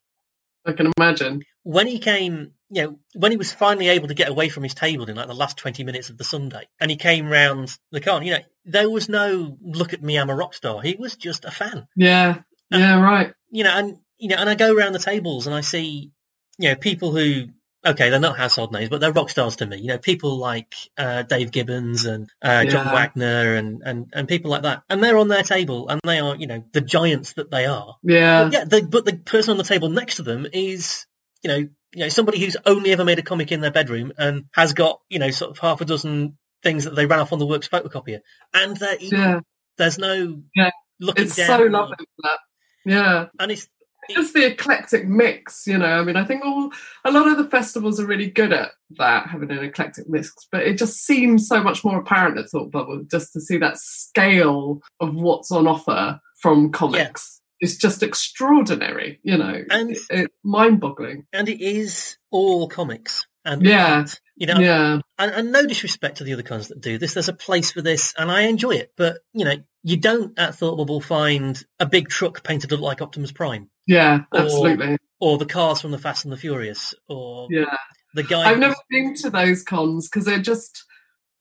[0.65, 1.41] I can imagine.
[1.63, 4.73] when he came, you know, when he was finally able to get away from his
[4.75, 8.01] table in like the last twenty minutes of the Sunday, and he came round the
[8.01, 10.81] con, you know, there was no look at me, I'm a rock star.
[10.81, 12.39] He was just a fan, Yeah.
[12.69, 12.99] Yeah.
[13.01, 13.33] Right.
[13.49, 16.11] you know, and you know, and I go around the tables and I see,
[16.57, 17.47] you know, people who.
[17.85, 19.75] Okay, they're not household names, but they're rock stars to me.
[19.75, 22.93] You know, people like uh, Dave Gibbons and uh, John Yeah.
[22.93, 26.33] Wagner and, and, and people like that, and they're on their table, and they are,
[26.37, 27.97] you know, the giants that they are.
[28.01, 28.45] Yeah.
[28.45, 31.05] But yeah, the, but the person on the table next to them is,
[31.43, 34.45] you know, you know, somebody who's only ever made a comic in their bedroom and
[34.53, 37.39] has got, you know, sort of half a dozen things that they ran off on
[37.39, 38.21] the works photocopier,
[38.53, 38.97] and they're.
[39.01, 39.39] Yeah.
[39.77, 40.69] There's no Yeah.
[41.01, 42.39] looking It's down, so lovely that.
[42.85, 43.25] Yeah.
[43.39, 43.67] and it's
[44.11, 45.85] Just the eclectic mix, you know.
[45.99, 46.71] I mean, I think all
[47.05, 50.63] a lot of the festivals are really good at that, having an eclectic mix, but
[50.63, 54.81] it just seems so much more apparent at Thought Bubble just to see that scale
[54.99, 57.39] of what's on offer from comics.
[57.59, 59.63] It's just extraordinary, you know.
[59.69, 61.25] And- It- it's mind-boggling.
[61.31, 63.99] and it is all comics, and Yeah.
[63.99, 67.13] art, you know, Yeah, and, and no disrespect to the other cons that do this.
[67.13, 68.91] There's a place for this, and I enjoy it.
[68.97, 73.31] But you know, you don't at Thought Bubble find a big truck painted like Optimus
[73.31, 74.97] Prime, yeah, Or- absolutely.
[75.19, 77.75] or the cars from the Fast and the Furious, or Yeah.
[78.15, 78.49] the guy.
[78.49, 80.83] I've never been to those cons because they're just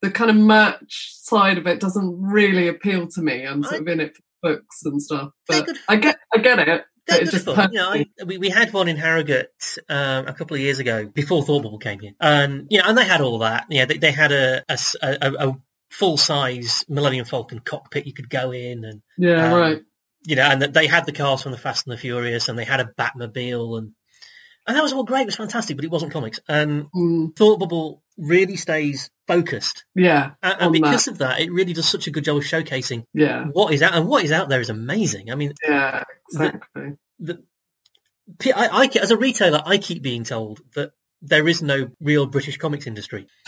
[0.01, 3.45] the kind of merch side of it doesn't really appeal to me.
[3.45, 4.21] I'm sort I- of in it for
[4.55, 6.83] books and stuff, but good I get, I get it.
[7.07, 7.69] They're it's good just fun.
[7.73, 7.89] You know.
[7.91, 11.63] I, we, we had one in Harrogate um, a couple of years ago before Thought
[11.63, 13.65] Bubble came here, and you know, and they had all that.
[13.69, 15.57] Yeah, they, they had a, a- a- a
[15.93, 19.81] full size Millennium Falcon cockpit you could go in, and yeah, um, right.
[20.25, 22.57] you know, and that they had the cars from the Fast and the Furious, and
[22.57, 23.91] they had a Batmobile, and
[24.65, 25.21] And that was all great.
[25.21, 26.39] It was fantastic, but it wasn't comics.
[26.47, 29.85] And Mm, Thought Bubble really stays focused.
[29.95, 33.05] yeah, And, and because of that, it really does such a good job of showcasing
[33.13, 33.93] yeah, what is out.
[33.95, 35.31] And what is out there is amazing.
[35.31, 36.93] I mean, yeah, exactly.
[37.19, 37.43] the,
[38.55, 42.57] I, I, as a retailer, I keep being told that there is no real British
[42.57, 43.27] comics industry.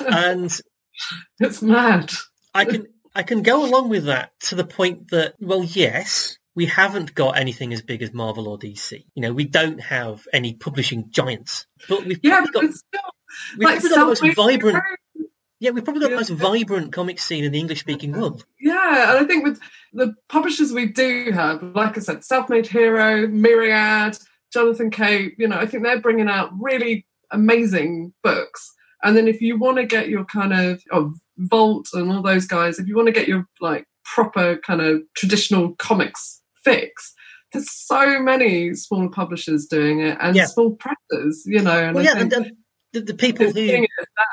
[0.00, 0.60] and
[1.40, 2.12] it's mad.
[2.54, 6.66] I can I can go along with that to the point that well, yes, we
[6.66, 9.04] haven't got anything as big as Marvel or DC.
[9.14, 13.00] You know, we don't have any publishing giants, but we've Yeah, probably got it's still
[13.58, 14.84] we've like probably got the most vibrant
[15.60, 18.44] yeah we've probably got the most vibrant comic scene in the English speaking world.
[18.60, 19.60] Yeah, and I think with
[19.92, 24.16] the publishers we do have, like I said, Self-Made Hero, Myriad,
[24.52, 28.74] Jonathan Cape, you know, I think they're bringing out really amazing books.
[29.02, 32.46] And then if you want to get your kind of oh, Vault and all those
[32.46, 37.14] guys, if you want to get your like proper kind of traditional comics fix,
[37.52, 40.46] there's so many smaller publishers doing it and Yeah.
[40.46, 41.78] small presses, you know.
[41.78, 42.30] And Well, yeah, and
[42.92, 44.26] the, the people who doing it that.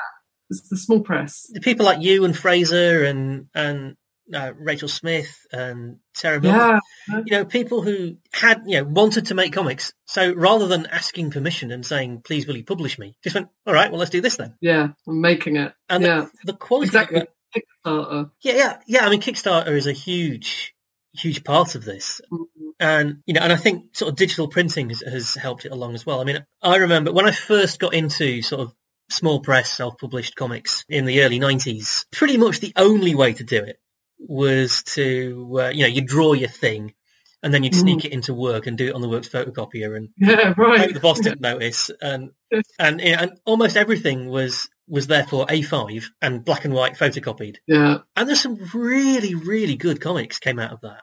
[0.50, 1.46] It's the small press.
[1.52, 3.96] the people like you and Fraser and and
[4.34, 9.26] uh, Rachel Smith and Sarah Milton, Yeah, you know, people who had, you know, wanted
[9.26, 9.92] to make comics.
[10.06, 13.16] So rather than asking permission and saying, please, will you publish me?
[13.22, 14.54] Just went, all right, well, let's do this then.
[14.60, 15.72] yeah, I'm making it.
[15.88, 17.22] And yeah, the quality, exactly.
[17.56, 18.30] Kickstarter.
[18.42, 19.06] yeah, yeah, yeah.
[19.06, 20.74] I mean, Kickstarter is a huge,
[21.14, 22.20] huge part of this.
[22.30, 22.44] Mhm.
[22.80, 25.94] And, you know, and I think sort of digital printing has, has helped it along
[25.94, 26.20] as well.
[26.20, 28.72] I mean, I remember when I first got into sort of
[29.10, 33.56] small press, self-published comics in the early 90s, pretty much the only way to do
[33.64, 33.80] it
[34.18, 36.94] was to, uh, you know, you draw your thing
[37.42, 40.08] and then you'd sneak it into work and do it on the works photocopier and
[40.16, 40.80] Yeah, right.
[40.80, 41.90] hope the boss didn't notice.
[42.02, 42.30] And,
[42.78, 47.56] and, and almost everything was, was therefore A5 and black and white photocopied.
[47.66, 51.02] Yeah, And there's some really, really good comics came out of that.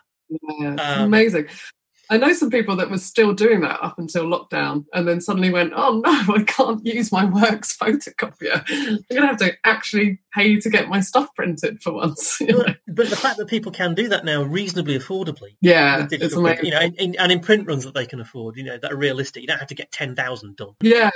[0.60, 1.47] yeah, Um, amazing.
[2.09, 5.51] I know some people that were still doing that up until lockdown, and then suddenly
[5.51, 8.63] went, "Oh no, I can't use my works photocopier.
[8.69, 12.65] I'm gonna have to actually pay to get my stuff printed for once." you know?
[12.87, 16.65] But, the fact that people can do that now reasonably affordably Yeah, it's amazing.
[16.65, 18.97] you know, in, and in print runs that they can afford, you know, that are
[18.97, 19.41] realistic.
[19.41, 20.73] You don't have to get ten thousand done.
[20.81, 21.09] Yeah.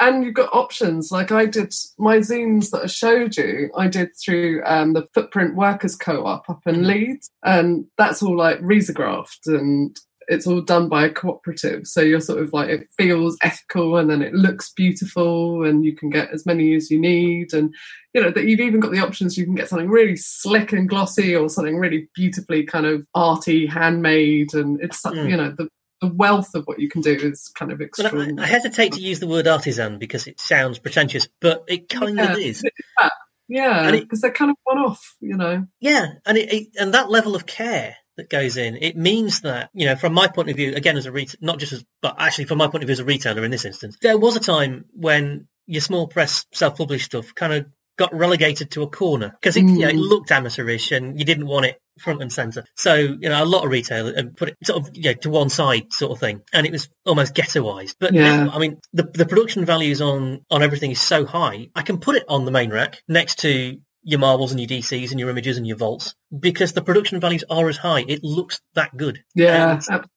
[0.00, 1.12] And you've got options.
[1.12, 5.54] Like I did my zines that I showed you, I did through um, the Footprint
[5.54, 6.86] Workers Co op up in Mhm.
[6.86, 7.30] Leeds.
[7.44, 9.94] And that's all like risographed and
[10.28, 11.86] it's all done by a cooperative.
[11.86, 15.94] So you're sort of like, it feels ethical and then it looks beautiful and you
[15.94, 17.52] can get as many as you need.
[17.52, 17.74] And,
[18.14, 19.36] you know, that you've even got the options.
[19.36, 23.66] You can get something really slick and glossy or something really beautifully kind of arty,
[23.66, 24.54] handmade.
[24.54, 25.30] And it's, Mm.
[25.30, 25.68] you know, the,
[26.00, 28.32] the wealth of what you can do is kind of But I.
[28.38, 32.32] I hesitate to use the word artisan because it sounds pretentious, but it kind Yeah.
[32.32, 32.62] of is.
[33.48, 35.66] Yeah, because they're kind of one off, you know.
[35.80, 39.70] Yeah, and it, it and that level of care that goes in, it means that
[39.74, 42.16] you know, from my point of view, again as a ret- not just as, but
[42.18, 44.40] actually from my point of view as a retailer in this instance, there was a
[44.40, 47.66] time when your small press self-published stuff kind of
[47.98, 50.08] got relegated to a corner because it, you know, it Mm.
[50.08, 52.64] looked amateurish and you didn't want it front and center.
[52.74, 55.30] So you know, a lot of retailers and put it sort of you know, to
[55.30, 57.96] one side sort of thing, and it was almost ghettoized.
[58.00, 58.44] But Yeah.
[58.44, 61.98] now, I mean, the the production values on on everything is so high, I can
[61.98, 65.30] put it on the main rack next to your Marvels and your DCs and your
[65.30, 68.04] images and your vaults because the production values are as high.
[68.06, 69.22] It looks that good.
[69.34, 70.08] Yeah, And, absolutely.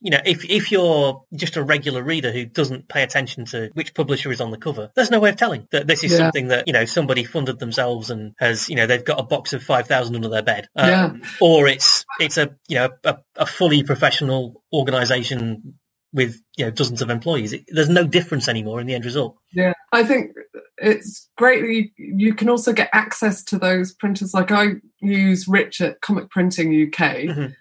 [0.00, 3.92] you know, if if you're just a regular reader who doesn't pay attention to which
[3.94, 6.18] publisher is on the cover, there's no way of telling that this is Yeah.
[6.18, 9.52] something that you know somebody funded themselves and has you know they've got a box
[9.52, 11.12] of five thousand under their bed, um, Yeah.
[11.40, 15.74] or it's it's a you know a, a fully professional organisation
[16.12, 17.52] with you know dozens of employees.
[17.52, 19.36] It, there's no difference anymore in the end result.
[19.52, 20.32] Yeah, I think
[20.78, 24.34] it's great that you, you can also get access to those printers.
[24.34, 27.54] Like I use Rich at Comic Printing UK, Mhm.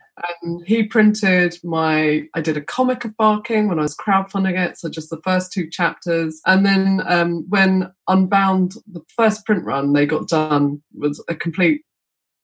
[0.43, 2.27] and he printed my.
[2.33, 5.51] I did a comic of Barking when I was crowdfunding it, so just the first
[5.51, 11.23] two chapters, and then um, when Unbound, the first print run they got done was
[11.27, 11.81] a complete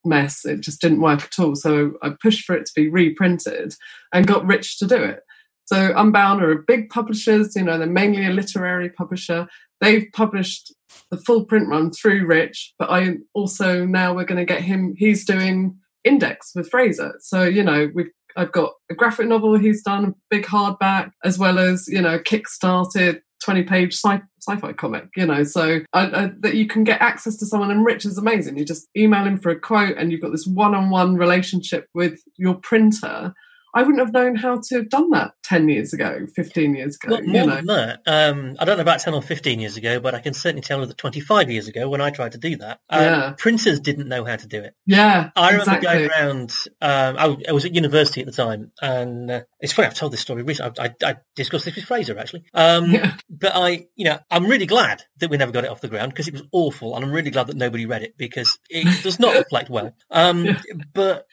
[0.06, 0.44] mess.
[0.44, 1.56] It just didn't work at all.
[1.56, 3.74] So I pushed for it to be reprinted
[4.12, 5.22] and got Rich to do it.
[5.66, 9.48] So Unbound are a big publishers, you know, they're mainly a literary publisher.
[9.80, 10.74] They've published
[11.10, 14.94] the full print run through Rich, but I also now we're going to get him.
[14.98, 19.84] He's doing Index with Fraser, so you know we've I've got a graphic novel he's
[19.84, 25.10] done, a big hardback, as well as you know kickstarted twenty page sci- sci-fi comic.
[25.16, 28.58] You know, so that you can get access to someone, and Rich is amazing.
[28.58, 32.56] You just email him for a quote, and you've got this one-on-one relationship with your
[32.56, 33.34] printer
[33.74, 37.16] I wouldn't have known how to have done that 10 years ago, 15 years ago.
[37.16, 40.14] Well, more than that, um, I don't know about 10 or 15 years ago, but
[40.14, 42.82] I can certainly tell you that 25 years ago when I tried to do that,
[42.90, 43.34] um, yeah.
[43.38, 44.76] printers didn't know how to do it.
[44.86, 45.32] Yeah.
[45.36, 45.88] I remember exactly.
[45.88, 49.88] going around, um, I, I, was at university at the time, and uh, it's funny,
[49.88, 50.80] I've told this story recently.
[50.80, 52.44] I, I, I discussed this with Fraser, actually.
[52.54, 53.16] Um, yeah.
[53.28, 56.12] But I, you know, I'm really glad that we never got it off the ground
[56.12, 59.20] because it was awful, and I'm really glad that nobody read it because it does
[59.20, 59.96] not reflect well.
[60.12, 60.62] Um, yeah.
[60.94, 61.26] But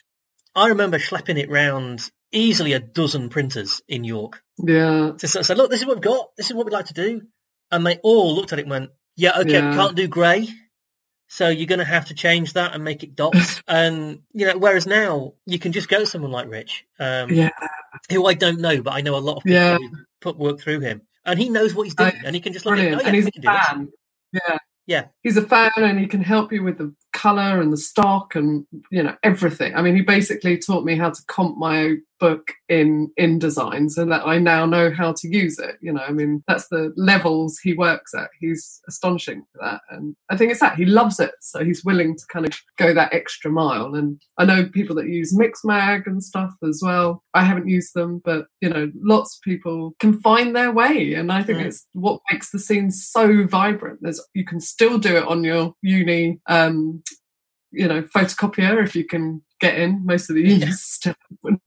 [0.55, 4.43] I remember schlepping it round easily a dozen printers in York.
[4.59, 5.13] Yeah.
[5.17, 6.31] Say, look, this is what we've got.
[6.37, 7.23] This is what we'd like to do.
[7.71, 9.75] And they all looked at it and went, yeah, okay, yeah.
[9.75, 10.49] can't do grey.
[11.29, 13.63] So you're going to have to change that and make it dots.
[13.69, 17.51] and, you know, whereas now you can just go to someone like Rich, um, yeah.
[18.11, 19.79] who I don't know, but I know a lot of people yeah.
[20.21, 21.03] put work through him.
[21.25, 22.13] And he knows what he's doing.
[22.13, 23.91] I, and he can just like, oh, yeah, and he's a fan.
[24.33, 24.59] Yeah.
[24.87, 25.07] Yeah.
[25.23, 28.67] He's a fan and he can help you with the color and the stock and,
[28.91, 29.75] you know, everything.
[29.75, 34.27] I mean, he basically taught me how to comp my book in InDesign so that
[34.27, 35.77] I now know how to use it.
[35.81, 38.29] You know, I mean, that's the levels he works at.
[38.39, 39.81] He's astonishing for that.
[39.91, 41.33] And I think it's that he loves it.
[41.41, 43.95] So he's willing to kind of go that extra mile.
[43.95, 47.25] And I know people that use Mixam and stuff as well.
[47.35, 51.15] I haven't used them, but you know, lots of people can find their way.
[51.15, 51.65] And I think mm.
[51.65, 54.01] it's what makes the scene so vibrant.
[54.03, 57.03] There's you can still do it on your uni um,
[57.73, 60.05] you know photocopier if you can get in.
[60.05, 60.69] Most of the unis yeah.
[60.77, 61.15] still
[61.45, 61.61] open.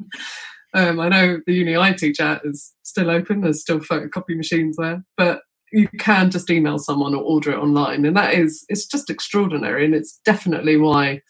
[0.76, 3.42] Um, I know the uni I teach at is still open.
[3.42, 5.42] There's still photocopy machines there, but
[5.72, 9.86] you can just email someone or order it online, and that is it's just extraordinary,
[9.86, 11.22] and it's definitely why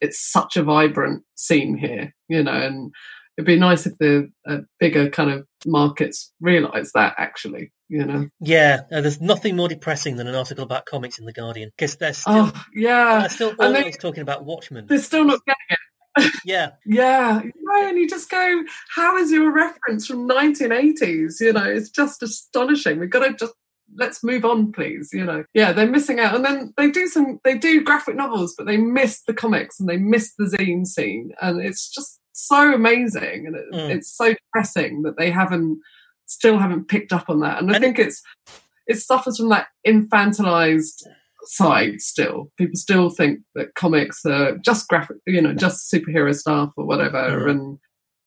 [0.00, 2.14] it's such a vibrant scene here.
[2.28, 2.92] You know, and
[3.36, 7.72] it'd be nice if the uh, bigger kind of markets realise that actually.
[7.88, 8.28] You know.
[8.40, 11.96] Yeah, uh, there's nothing more depressing than an article about comics in the Guardian because
[11.96, 14.86] they're still, oh, yeah, they're still always they, talking about Watchmen.
[14.86, 15.78] They're still not getting it.
[16.44, 16.70] Yeah.
[16.84, 17.40] Yeah.
[17.74, 18.64] And you just go
[18.94, 22.98] how is your reference from 1980s you know it's just astonishing.
[22.98, 23.54] We've got to just
[23.96, 25.44] let's move on please you know?
[25.54, 26.34] Yeah they're missing out.
[26.34, 29.88] And then they do some they do graphic novels but they miss the comics and
[29.88, 31.32] they miss the zine scene.
[31.40, 33.90] And it's just so amazing and it, mm.
[33.90, 35.80] it's so depressing that they haven't
[36.26, 38.22] still haven't picked up on that and i and think it's
[38.86, 41.04] it suffers from that infantilized
[41.44, 42.50] side still.
[42.56, 47.18] People still think that comics are just graphic, you know, just superhero stuff or whatever.
[47.18, 47.50] Mm.
[47.50, 47.78] And,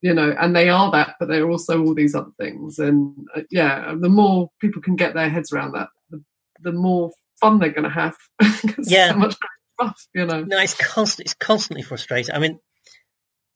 [0.01, 2.79] you know, and they are that, but they're also all these other things.
[2.79, 6.23] And uh, yeah, the more people can get their heads around that, the,
[6.61, 8.15] the more fun they're going to have.
[8.83, 9.11] yeah.
[9.11, 9.35] So much
[9.79, 10.43] stuff, you know.
[10.43, 11.25] No, it's constant.
[11.25, 12.35] It's constantly frustrating.
[12.35, 12.59] I mean,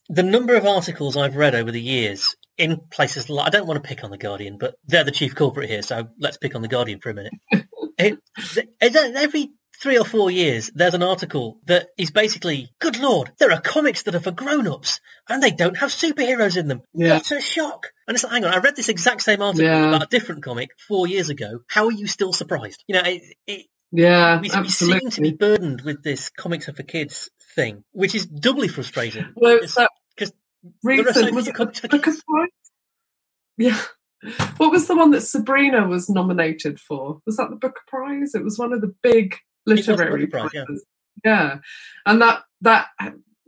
[0.10, 3.82] the number of articles I've read over the years in places like I don't want
[3.82, 6.62] to pick on the Guardian, but they're the chief culprit here, so let's pick on
[6.62, 7.34] the Guardian for a minute.
[7.98, 8.20] it,
[8.82, 9.52] every
[9.82, 14.04] three or four years, there's an article that is basically, good lord, there are comics
[14.04, 15.00] that are for grown-ups
[15.30, 16.82] and they don't have superheroes in them.
[16.94, 17.14] Yeah.
[17.14, 17.88] What a shock.
[18.08, 19.88] And it's like, hang on, I read this exact same article yeah.
[19.88, 21.60] about a different comic four years ago.
[21.68, 22.84] How are you still surprised?
[22.88, 26.74] You know, it, it yeah, we, we, seem to be burdened with this comics are
[26.74, 29.34] for kids thing, which is doubly frustrating.
[29.36, 29.78] Well, because
[30.84, 32.50] recent was it the
[33.58, 33.80] Yeah.
[34.58, 37.20] What was the one that Sabrina was nominated for?
[37.26, 38.36] Was that the Booker Prize?
[38.36, 40.86] It was one of the big literary prizes.
[41.24, 41.32] Yeah.
[41.54, 41.58] yeah.
[42.06, 42.88] And that that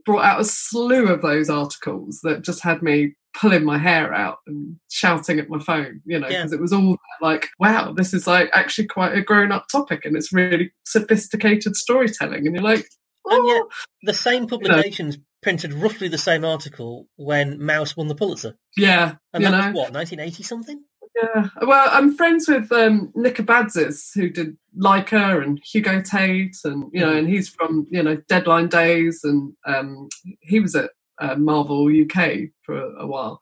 [0.05, 4.39] brought out a slew of those articles that just had me pulling my hair out
[4.47, 6.57] and shouting at my phone, you know, because yeah.
[6.57, 10.15] it was all like, wow, this is like actually quite a grown up topic and
[10.17, 12.45] it's really sophisticated storytelling.
[12.45, 12.85] And you're like,
[13.25, 13.37] oh.
[13.37, 13.69] and yet oh.
[14.03, 15.25] the same publications you know.
[15.41, 18.55] Printed roughly the same article when Maus won the Pulitzer.
[18.77, 19.15] Yeah.
[19.33, 19.57] And that know.
[19.57, 20.83] was what, 1980 something?
[21.21, 26.85] Yeah, well, I'm friends with um, Nick Abadzis, who did Laika and Hugo Tate, and
[26.93, 30.07] you know, and he's from you know Deadline Days, and um,
[30.39, 33.41] he was at uh, Marvel UK for a, a while,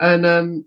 [0.00, 0.64] and um,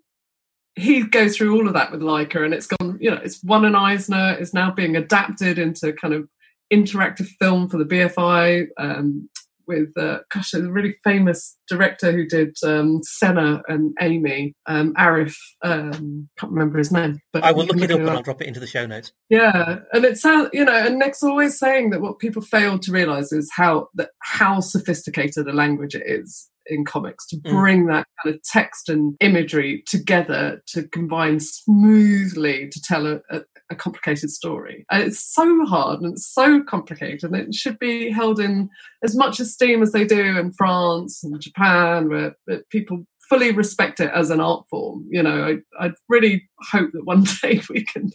[0.78, 3.66] he goes through all of that with Laika, and it's gone, you know, it's won
[3.66, 6.30] an Eisner, it's now being adapted into kind of
[6.72, 8.68] interactive film for the BFI.
[8.78, 9.30] Um,
[9.68, 15.36] with uh, gosh, a really famous director who did um, Senna and Amy, um, Asif.
[15.64, 18.48] Um, can't remember his name, but I will look it up and I'll drop it
[18.48, 19.12] into the show notes.
[19.30, 22.92] Yeah, and it sounds, you know, and Nick's always saying that what people fail to
[22.92, 27.52] realise is how that how sophisticated a language it is in comics to mm.
[27.52, 27.90] bring mm.
[27.90, 33.76] that kind of text and imagery together to combine smoothly to tell a, a, a
[33.76, 34.86] complicated story.
[34.92, 38.70] And it's so hard and it's so complicated, and it should be held in
[39.04, 44.00] as much esteem as they do in France and Japan, where, where people fully respect
[44.00, 45.08] it as an art form.
[45.10, 45.44] You know,
[45.80, 48.12] I I really hope that one day we can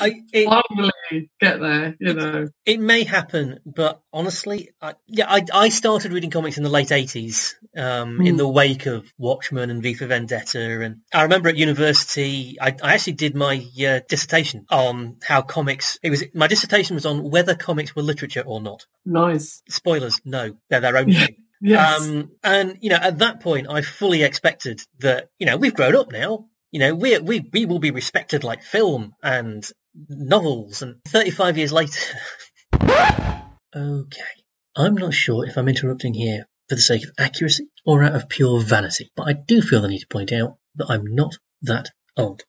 [0.00, 1.96] I, it, finally get there.
[1.98, 6.62] You know, it may happen, but honestly, I, yeah, I, I started reading comics in
[6.62, 8.38] the late eighties, um, in Mm.
[8.38, 12.94] the wake of Watchmen and V for Vendetta, and I remember at university, I, I
[12.94, 15.98] actually did my uh, dissertation on how comics.
[16.02, 18.86] It was my dissertation was on whether comics were literature or not.
[19.06, 19.62] nice.
[19.70, 21.36] Spoilers, no, they're their own thing.
[21.62, 22.02] Yes.
[22.02, 25.94] Um, and you know, at that point, I fully expected that you know we've grown
[25.94, 26.46] up now.
[26.72, 29.64] You know, we we we will be respected like film and
[30.08, 30.82] novels.
[30.82, 32.00] And thirty-five years later,
[32.82, 34.32] okay,
[34.76, 38.28] I'm not sure if I'm interrupting here for the sake of accuracy or out of
[38.28, 41.90] pure vanity, but I do feel the need to point out that I'm not that
[42.16, 42.42] old.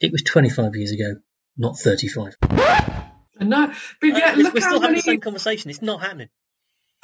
[0.00, 1.16] It was 25 years ago,
[1.56, 2.34] not 35.
[2.42, 5.70] I know, but Uh, yeah, we're look we're how still having many the same conversation.
[5.70, 6.28] It's not happening.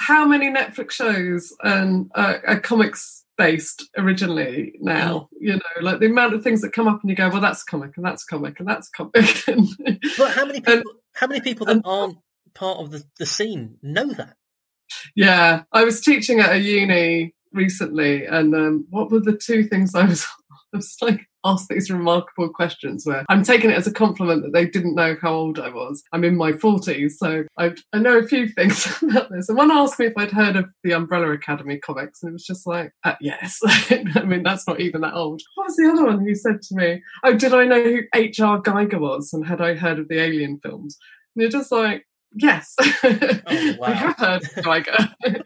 [0.01, 5.29] How many Netflix shows and uh, are comics based originally now.
[5.39, 7.63] You know, like the amount of things that come up and you go, well, that's
[7.63, 9.49] a comic and that's a comic and that's a comic.
[9.49, 9.69] and
[10.19, 10.73] But how many people?
[10.75, 10.85] And-
[11.15, 12.19] how many people that and- aren't
[12.55, 14.37] part of the, the scene know that?
[15.15, 19.95] yeah, I was teaching at a uni recently, and um, what were the two things
[19.95, 20.25] I was?
[20.53, 24.53] I was like asked these remarkable questions where I'm taking it as a compliment that
[24.53, 26.03] they didn't know how old I was.
[26.13, 29.49] I'm in my 40s, so I, I know a few things about this.
[29.49, 32.47] And one asked me if I'd heard of the Umbrella Academy comics, and it was
[32.47, 33.59] just like, uh, yes.
[33.65, 35.43] I mean, that's not even that old.
[35.55, 37.03] What was the other one who said to me?
[37.25, 38.63] Oh, did I know who H.R.
[38.63, 40.99] Giger was, and had I heard of the Alien films?
[41.35, 42.75] And you're just like, yes.
[43.47, 43.87] Oh, wow.
[43.89, 45.13] I have heard of Giger.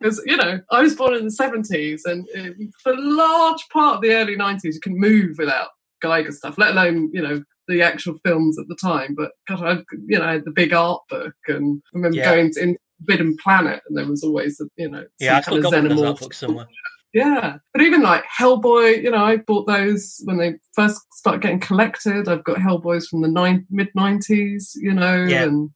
[0.00, 2.50] Because, you know, I was born in the 70s, and uh,
[2.84, 5.68] for a large part of the early 90s, you can move without
[6.04, 9.14] Giger stuff, let alone, you know, the actual films at the time.
[9.16, 12.32] But, God, I, you know, I had the big art book, and I remember Yeah.
[12.32, 15.86] going to in Forbidden Planet, and there was always, you know, Yeah, some still kind
[15.86, 16.32] of xenomorph.
[16.34, 16.66] somewhere.
[17.14, 21.58] Yeah, but even like Hellboy, you know, I bought those when they first started getting
[21.58, 22.28] collected.
[22.28, 25.44] I've got Hellboys from the nine, mid nineties, you know, Yeah.
[25.44, 25.70] and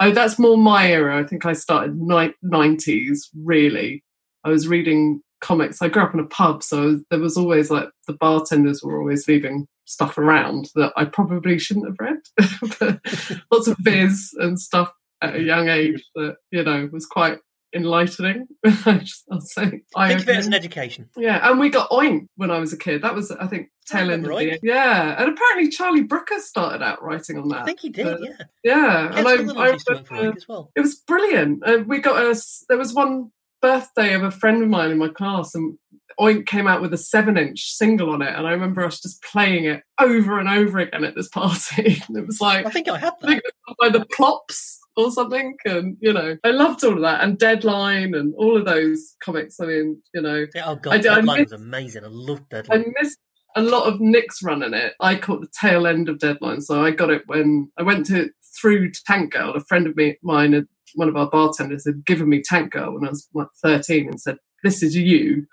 [0.00, 1.18] oh, that's more my era.
[1.18, 1.98] I think I started
[2.42, 3.30] nineties.
[3.34, 4.04] Really,
[4.44, 5.82] I was reading comics.
[5.82, 9.28] I grew up in a pub, so there was always like the bartenders were always
[9.28, 13.00] leaving stuff around that I probably shouldn't have read.
[13.52, 17.38] Lots of Viz and stuff at a young age that you know was quite
[17.74, 18.46] enlightening.
[18.64, 19.64] I just, I'll say.
[19.96, 21.08] Think of it as an education.
[21.16, 23.02] Yeah, and we got Oink when I was a kid.
[23.02, 25.16] That was, I think, tail end of the yeah.
[25.18, 27.62] And apparently Charlie Brooker started out writing on that.
[27.62, 28.36] I think he did, Uh, yeah.
[28.64, 30.70] Yeah, and I, I used to work for remember- as well.
[30.76, 31.66] it was brilliant.
[31.66, 32.40] Uh, we got a.
[32.68, 35.78] There was one birthday of a friend of mine in my class, and
[36.20, 39.64] Oink came out with a seven-inch single on it, and I remember us just playing
[39.64, 42.02] it over and over again at this party.
[42.08, 43.74] it was like I think I have I think that.
[43.80, 45.56] by the plops or something.
[45.64, 47.22] And, you know, I loved all of that.
[47.22, 49.58] And Deadline and all of those comics.
[49.60, 52.04] I mean, you know, Yeah, oh I god, I Deadline missed- was amazing.
[52.04, 52.80] I loved Deadline.
[52.80, 53.18] I missed
[53.56, 54.94] a lot of Nick's running it.
[55.00, 56.60] I caught the tail end of Deadline.
[56.62, 58.30] So I got it when I went to
[58.60, 59.52] through Tank Girl.
[59.54, 62.92] A friend of me, mine, had- one of our bartenders, had given me Tank Girl
[62.94, 65.46] when I was like 13 and said, This is you.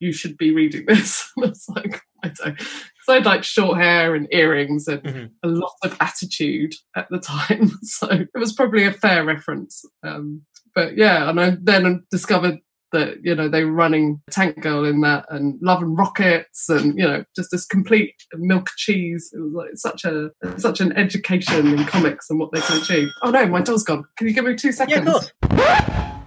[0.00, 1.30] You should be reading this.
[1.36, 2.60] And I was like, I don't.
[3.04, 5.30] Because I had like short hair and earrings and Mhm.
[5.42, 7.70] a lot of attitude at the time.
[7.82, 9.84] So it was probably a fair reference.
[10.04, 10.42] Um,
[10.74, 12.58] but yeah, and I then discovered
[12.92, 16.96] that, you know, they were running Tank Girl in that and Love and Rockets and,
[16.98, 19.30] you know, just this complete milk cheese.
[19.34, 23.08] It was like such a such an education in comics and what they can achieve.
[23.22, 24.04] Oh no, my door's gone.
[24.18, 25.06] Can you give me two seconds?
[25.10, 25.32] course.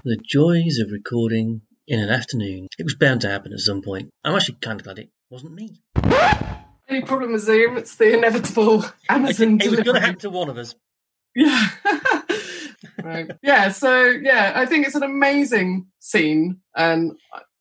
[0.03, 2.67] The joys of recording in an afternoon.
[2.79, 4.09] It was bound to happen at some point.
[4.23, 5.81] I'm actually kind of glad it wasn't me.
[6.87, 7.77] Any problem with Zoom?
[7.77, 10.75] It's the inevitable Amazon it was going to happen to one of us.
[11.33, 11.67] Yeah.
[13.03, 13.31] right.
[13.41, 13.69] Yeah.
[13.69, 17.13] So yeah, I think it's an amazing scene, and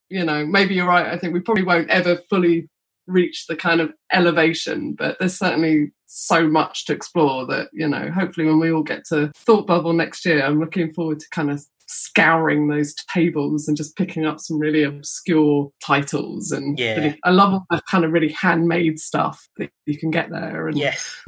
[0.09, 1.07] you know, maybe you're right.
[1.07, 2.68] I think we probably won't ever fully
[3.07, 8.11] reach the kind of elevation, but there's certainly so much to explore that you know.
[8.11, 11.51] Hopefully, when we all get to Thought Bubble next year, I'm looking forward to kind
[11.51, 16.97] of scouring those tables and just picking up some really obscure titles and Yeah.
[16.97, 20.66] really- I love all the kind of really handmade stuff that you can get there
[20.68, 20.76] and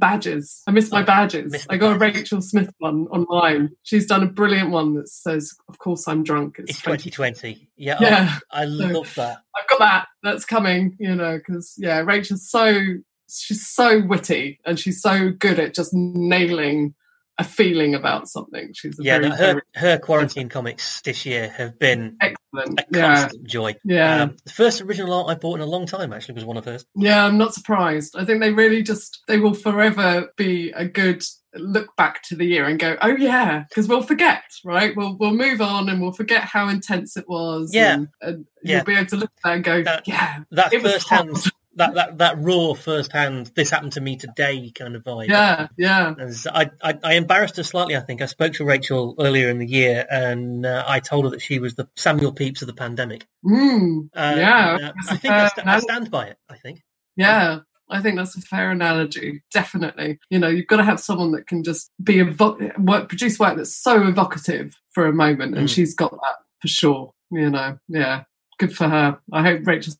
[0.01, 0.63] badges.
[0.67, 1.53] I miss my Oh, badges.
[1.53, 1.99] miss I got a.
[1.99, 3.71] Rachel Smith one online.
[3.83, 7.69] She's done a brilliant one that says, "Of course I'm drunk." It's 2020.
[7.77, 9.39] Yeah, oh, Yeah, I, I love that.
[9.57, 10.09] I've got that.
[10.23, 10.97] That's coming.
[10.99, 12.81] You know, because yeah, Rachel's so
[13.29, 16.95] she's so witty and she's so good at just nailing
[17.39, 18.71] a feeling about something.
[18.73, 22.81] She's a Yeah, very, her very her quarantine comics this year have been excellent.
[22.81, 23.77] A Yeah, constant joy.
[23.85, 26.57] yeah, Um, the first original art I bought in a long time actually was one
[26.57, 26.87] of hers.
[26.95, 27.25] yeah.
[27.27, 28.17] I'm not surprised.
[28.17, 31.23] I think they really just they will forever be a good
[31.55, 34.95] look back to the year and go, oh yeah, because we'll forget, right?
[34.97, 37.75] We'll we'll move on and we'll forget how intense it was.
[37.75, 37.95] Yeah.
[37.95, 38.77] and, and Yeah.
[38.77, 41.37] you'll be able to look at that and go, That- yeah, That first hand.
[41.77, 45.29] That, that that raw first hand, this happened to me today kind of vibe.
[45.29, 46.15] yeah, yeah,
[46.53, 47.97] I, I, I embarrassed her slightly.
[47.97, 51.31] I think I spoke to Rachel earlier in the year, and uh, I told her
[51.31, 53.27] that she was the Samuel Pepys of the pandemic.
[53.45, 54.75] mm, Uh, yeah.
[54.75, 56.39] uh, that's I think I, sta- I stand by it.
[56.49, 56.83] I think.
[57.17, 59.43] Yeah, I think that's a fair analogy.
[59.53, 60.19] Definitely.
[60.31, 63.57] You know, you've got to have someone that can just be evo- work, produce work
[63.57, 65.75] that's so evocative for a moment, and Mm.
[65.75, 67.13] she's got that for sure.
[67.31, 68.25] You know, yeah,
[68.59, 69.19] good for her.
[69.33, 69.95] I hope Rachel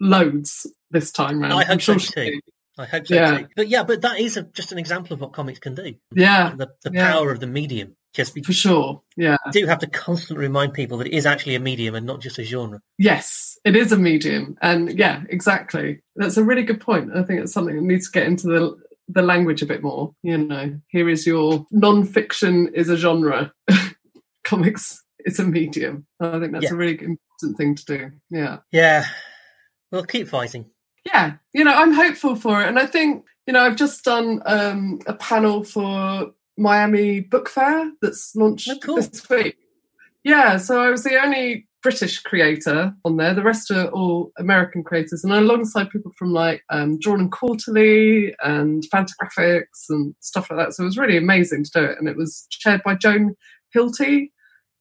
[0.00, 1.52] loads this time round.
[1.52, 2.40] I hope I'm sure so too.
[2.78, 3.38] I hope so Yeah.
[3.38, 3.46] too.
[3.56, 5.94] But yeah, but that is a, just an example of what comics can do.
[6.14, 7.12] Yeah, The, the Yeah.
[7.12, 7.94] power of the medium.
[8.12, 9.02] Just for sure.
[9.16, 9.36] Yeah.
[9.52, 12.40] do have to constantly remind people that it is actually a medium and not just
[12.40, 12.80] a genre.
[12.98, 16.00] Yes, it is a medium, and yeah, exactly.
[16.16, 17.12] That's a really good point.
[17.14, 18.76] I think it's something that needs to get into the
[19.12, 20.12] the language a bit more.
[20.24, 23.52] You know, here is your non-fiction is a genre,
[24.44, 26.06] comics is a medium.
[26.20, 26.72] I think that's Yeah.
[26.72, 28.10] a really important thing to do.
[28.30, 29.04] Yeah, Yeah.
[29.92, 30.66] Well, keep fighting.
[31.06, 31.34] yeah.
[31.52, 35.00] You know, I'm hopeful for it, and I think you know I've just done um,
[35.06, 38.96] a panel for Miami Book Fair that's launched Oh, cool.
[38.96, 39.56] this week.
[40.24, 43.32] Yeah, so I was the only British creator on there.
[43.34, 48.34] The rest are all American creators, and alongside people from like um, Drawn and Quarterly
[48.42, 50.74] and Fantagraphics and stuff like that.
[50.74, 53.34] So it was really amazing to do it, and it was chaired by Joan
[53.74, 54.30] Hilty,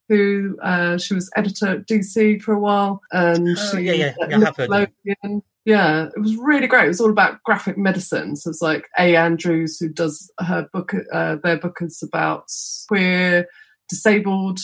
[0.10, 4.14] who uh, she was editor at DC for a while, and Oh, she yeah, yeah,
[4.20, 5.41] yeah, I have heard of Nickelodeon.
[5.66, 6.86] Yeah, it was really great.
[6.86, 8.36] It was all about graphic medicine.
[8.36, 9.16] So it's like A.
[9.16, 12.45] Andrews, who does her book, uh, their book is about
[12.88, 13.45] queer,
[13.88, 14.60] disabled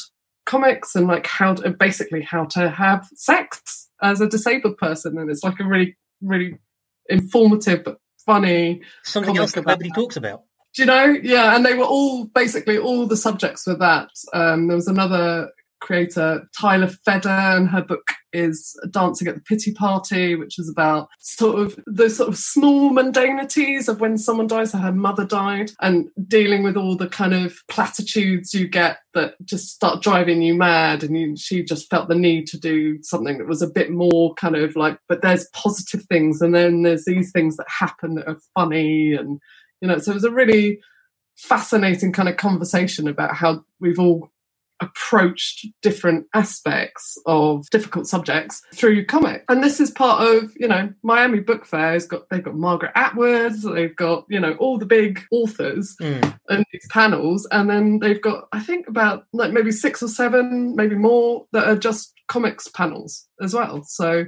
[0.45, 5.17] comics and like how to, basically how to have sex as a disabled person.
[5.17, 6.57] And it's like a really, really
[7.07, 8.81] informative but funny.
[9.03, 9.95] Something Comic else that nobody that.
[9.95, 10.43] talks about.
[10.75, 11.05] Do you know?
[11.23, 14.09] Yeah, and they were all basically all the subjects were that.
[14.33, 19.71] Um, there was another creator, Tyler Feder, and her book is Dancing at the Pity
[19.71, 24.71] Party, which is about sort of the sort of small mundanities of when someone dies,
[24.71, 29.35] so her mother died, and dealing with all the kind of platitudes you get that
[29.45, 31.03] just start driving you mad.
[31.03, 34.33] And you, she just felt the need to do something that was a bit more
[34.33, 38.27] kind of like, but there's positive things, and then there's these things that happen that
[38.27, 39.39] are funny and
[39.81, 40.79] you know so it was a really
[41.37, 44.29] fascinating kind of conversation about how we've all
[44.81, 49.45] approached different aspects of difficult subjects through comic.
[49.47, 51.93] And this is part of you know miami book fair.
[51.93, 56.37] Has got they've got margaret atwood they've got you know all the big authors Mm.
[56.49, 57.47] in these panels.
[57.51, 61.67] And then they've got i think about like maybe six or seven maybe more that
[61.67, 63.83] are just comics panels as well.
[63.83, 64.25] So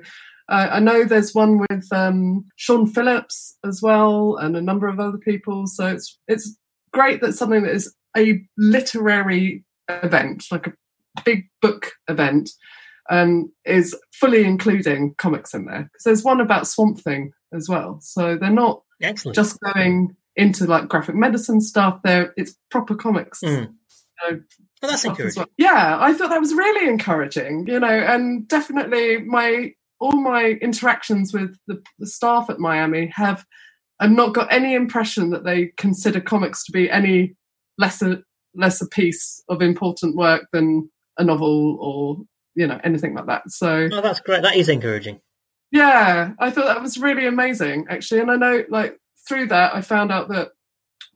[0.50, 5.00] uh, I know there's one with um, Sean Phillips as well, and a number of
[5.00, 5.68] other people.
[5.68, 6.58] So it's it's
[6.94, 10.74] great that something that is a literary event, like a
[11.26, 12.50] big book event,
[13.10, 15.84] um, is fully including comics in there.
[15.84, 18.00] Because there's one about Swamp Thing as well.
[18.02, 19.36] So they're not Excellent.
[19.36, 22.00] just going into like graphic medicine stuff.
[22.04, 23.42] They're it's proper comics.
[23.42, 23.74] Mm.
[23.90, 24.40] So
[24.82, 25.42] Well, that's encouraging.
[25.42, 25.50] well.
[25.58, 31.34] Yeah, I thought that was really encouraging, you know, and definitely my all my interactions
[31.34, 33.46] with the, the staff at Miami have
[34.00, 37.36] I've not got any impression that they consider comics to be any
[37.78, 38.24] lesser
[38.56, 42.18] lesser piece of important work than a novel or
[42.56, 43.50] you know anything like that.
[43.50, 44.42] So Oh, that's great.
[44.44, 45.20] That is encouraging.
[45.72, 48.22] yeah, I thought that was really amazing, actually.
[48.22, 50.50] And I know, like, through that, I found out that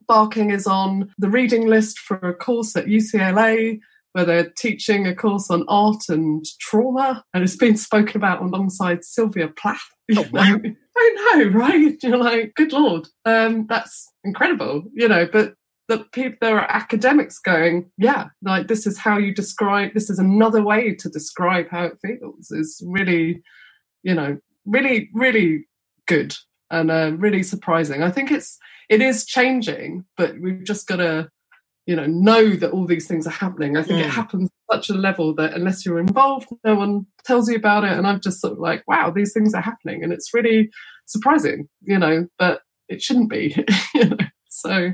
[0.07, 3.79] Barking is on the reading list for a course at UCLA
[4.14, 7.24] where they're teaching a course on art and trauma.
[7.34, 9.82] And it's been spoken about alongside Sylvia Plath.
[10.16, 10.59] Oh, wow.
[10.97, 11.97] I know, right?
[12.03, 15.55] You're like, good Lord, um, that's incredible, you know, but
[15.88, 20.20] the people there are academics going yeah like this is how you describe this is
[20.20, 23.43] another way to describe how it feels is really
[24.01, 25.68] you know really really
[26.07, 26.34] good
[26.70, 28.57] and uh, really surprising i think it's
[28.89, 31.30] it is changing but we've just got to
[31.91, 34.05] you know know that all these things are happening i think Mm.
[34.05, 37.83] it happens at such a level that unless you're involved no one tells you about
[37.83, 40.69] it and i'm just sort of like wow these things are happening and it's really
[41.05, 43.43] surprising you know but it shouldn't be
[43.93, 44.17] you know
[44.49, 44.91] so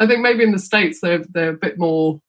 [0.00, 2.20] i think maybe in the states they're they're a bit more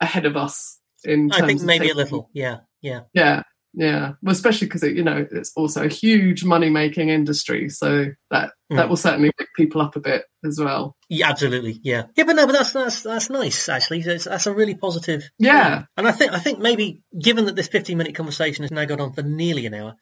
[0.00, 2.30] ahead of us in I think maybe a little.
[2.32, 3.00] Yeah, yeah.
[3.12, 3.42] Yeah,
[3.76, 8.52] Yeah, well, especially because you know it's also a huge money making industry, so that
[8.72, 8.76] Mm.
[8.76, 10.96] that will certainly pick people up a bit as well.
[11.10, 11.80] Yeah, absolutely.
[11.82, 13.68] Yeah, yeah, but no, but that's that's that's nice.
[13.68, 15.28] Actually, that's, that's a really positive.
[15.38, 15.78] Yeah.
[15.80, 15.86] thing.
[15.98, 19.00] and I think I think maybe given that this fifteen minute conversation has now gone
[19.00, 19.94] on for nearly an hour,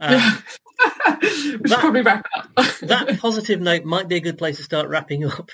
[0.00, 0.20] um,
[1.22, 2.48] we should that- probably wrap up.
[2.82, 5.50] that positive note might be a good place to start wrapping up.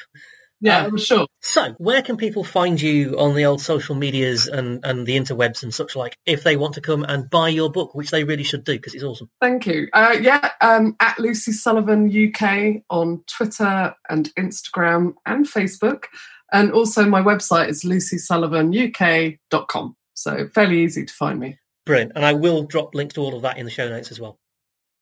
[0.64, 1.26] Yeah, um, for sure.
[1.42, 5.62] So, where can people find you on the old social medias and, and the interwebs
[5.62, 8.44] and such like if they want to come and buy your book, which they really
[8.44, 9.28] should do because it's awesome?
[9.42, 9.88] Thank you.
[9.92, 16.04] Uh, yeah, um, at Lucy Sullivan UK on Twitter and Instagram and Facebook.
[16.50, 19.96] And also my website is lucysullivanuk.com.
[20.14, 21.58] So fairly easy to find me.
[21.84, 22.12] Brilliant.
[22.14, 24.38] And I will drop links to all of that in the show notes as well.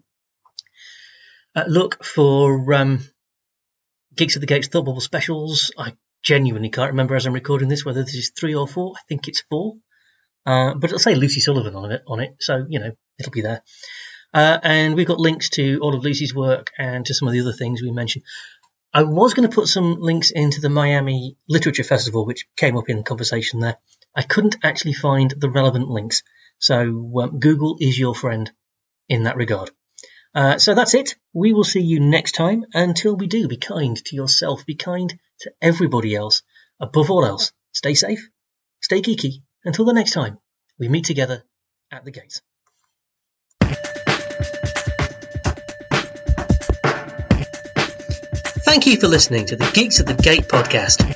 [1.54, 3.00] Uh, look for um,
[4.16, 5.70] Geeks at the Gates Thought Bubble specials.
[5.76, 5.92] I
[6.22, 8.94] genuinely can't remember as I'm recording this whether this is three or four.
[8.96, 9.74] I think it's four.
[10.46, 13.42] Uh, but it'll say Lucy Sullivan on it, on it, so you know it'll be
[13.42, 13.62] there.
[14.32, 17.40] Uh, and we've got links to all of Lucy's work and to some of the
[17.42, 18.24] other things we mentioned.
[18.94, 22.88] I was going to put some links into the Miami Literature Festival, which came up
[22.88, 23.76] in the conversation there.
[24.16, 26.22] I couldn't actually find the relevant links,
[26.58, 28.50] so um, Google is your friend
[29.08, 29.70] in that regard.
[30.34, 31.16] Uh, so that's it.
[31.34, 32.64] We will see you next time.
[32.72, 36.42] Until we do, be kind to yourself, be kind to everybody else.
[36.80, 38.28] Above all else, stay safe,
[38.80, 39.42] stay geeky.
[39.64, 40.38] Until the next time,
[40.78, 41.44] we meet together
[41.90, 42.40] at the gates.
[48.64, 51.14] Thank you for listening to the Geeks at the Gate podcast.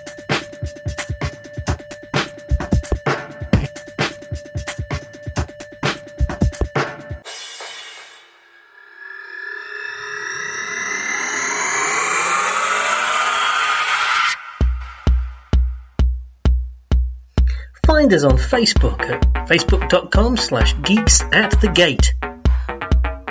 [18.07, 22.14] Find us on Facebook at facebook.com slash geeks at the gate.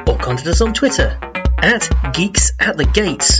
[0.05, 1.17] Or contact us on Twitter
[1.59, 3.39] at geeks at the gates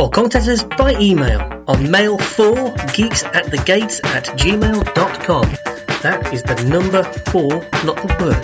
[0.00, 1.38] or contact us by email
[1.68, 5.42] on mail4 geeks at the gates at gmail.com.
[6.02, 7.50] That is the number four,
[7.84, 8.42] not the word.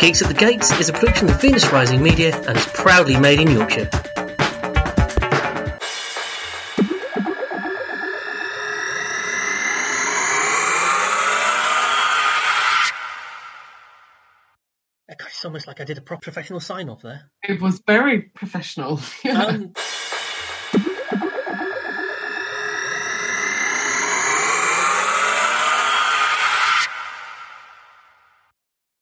[0.00, 3.38] Geeks at the Gates is a production of Venus Rising Media and is proudly made
[3.38, 4.09] in Yorkshire.
[15.80, 17.30] I did a proper professional sign off there.
[17.42, 19.00] It was very professional.
[19.30, 19.72] Um,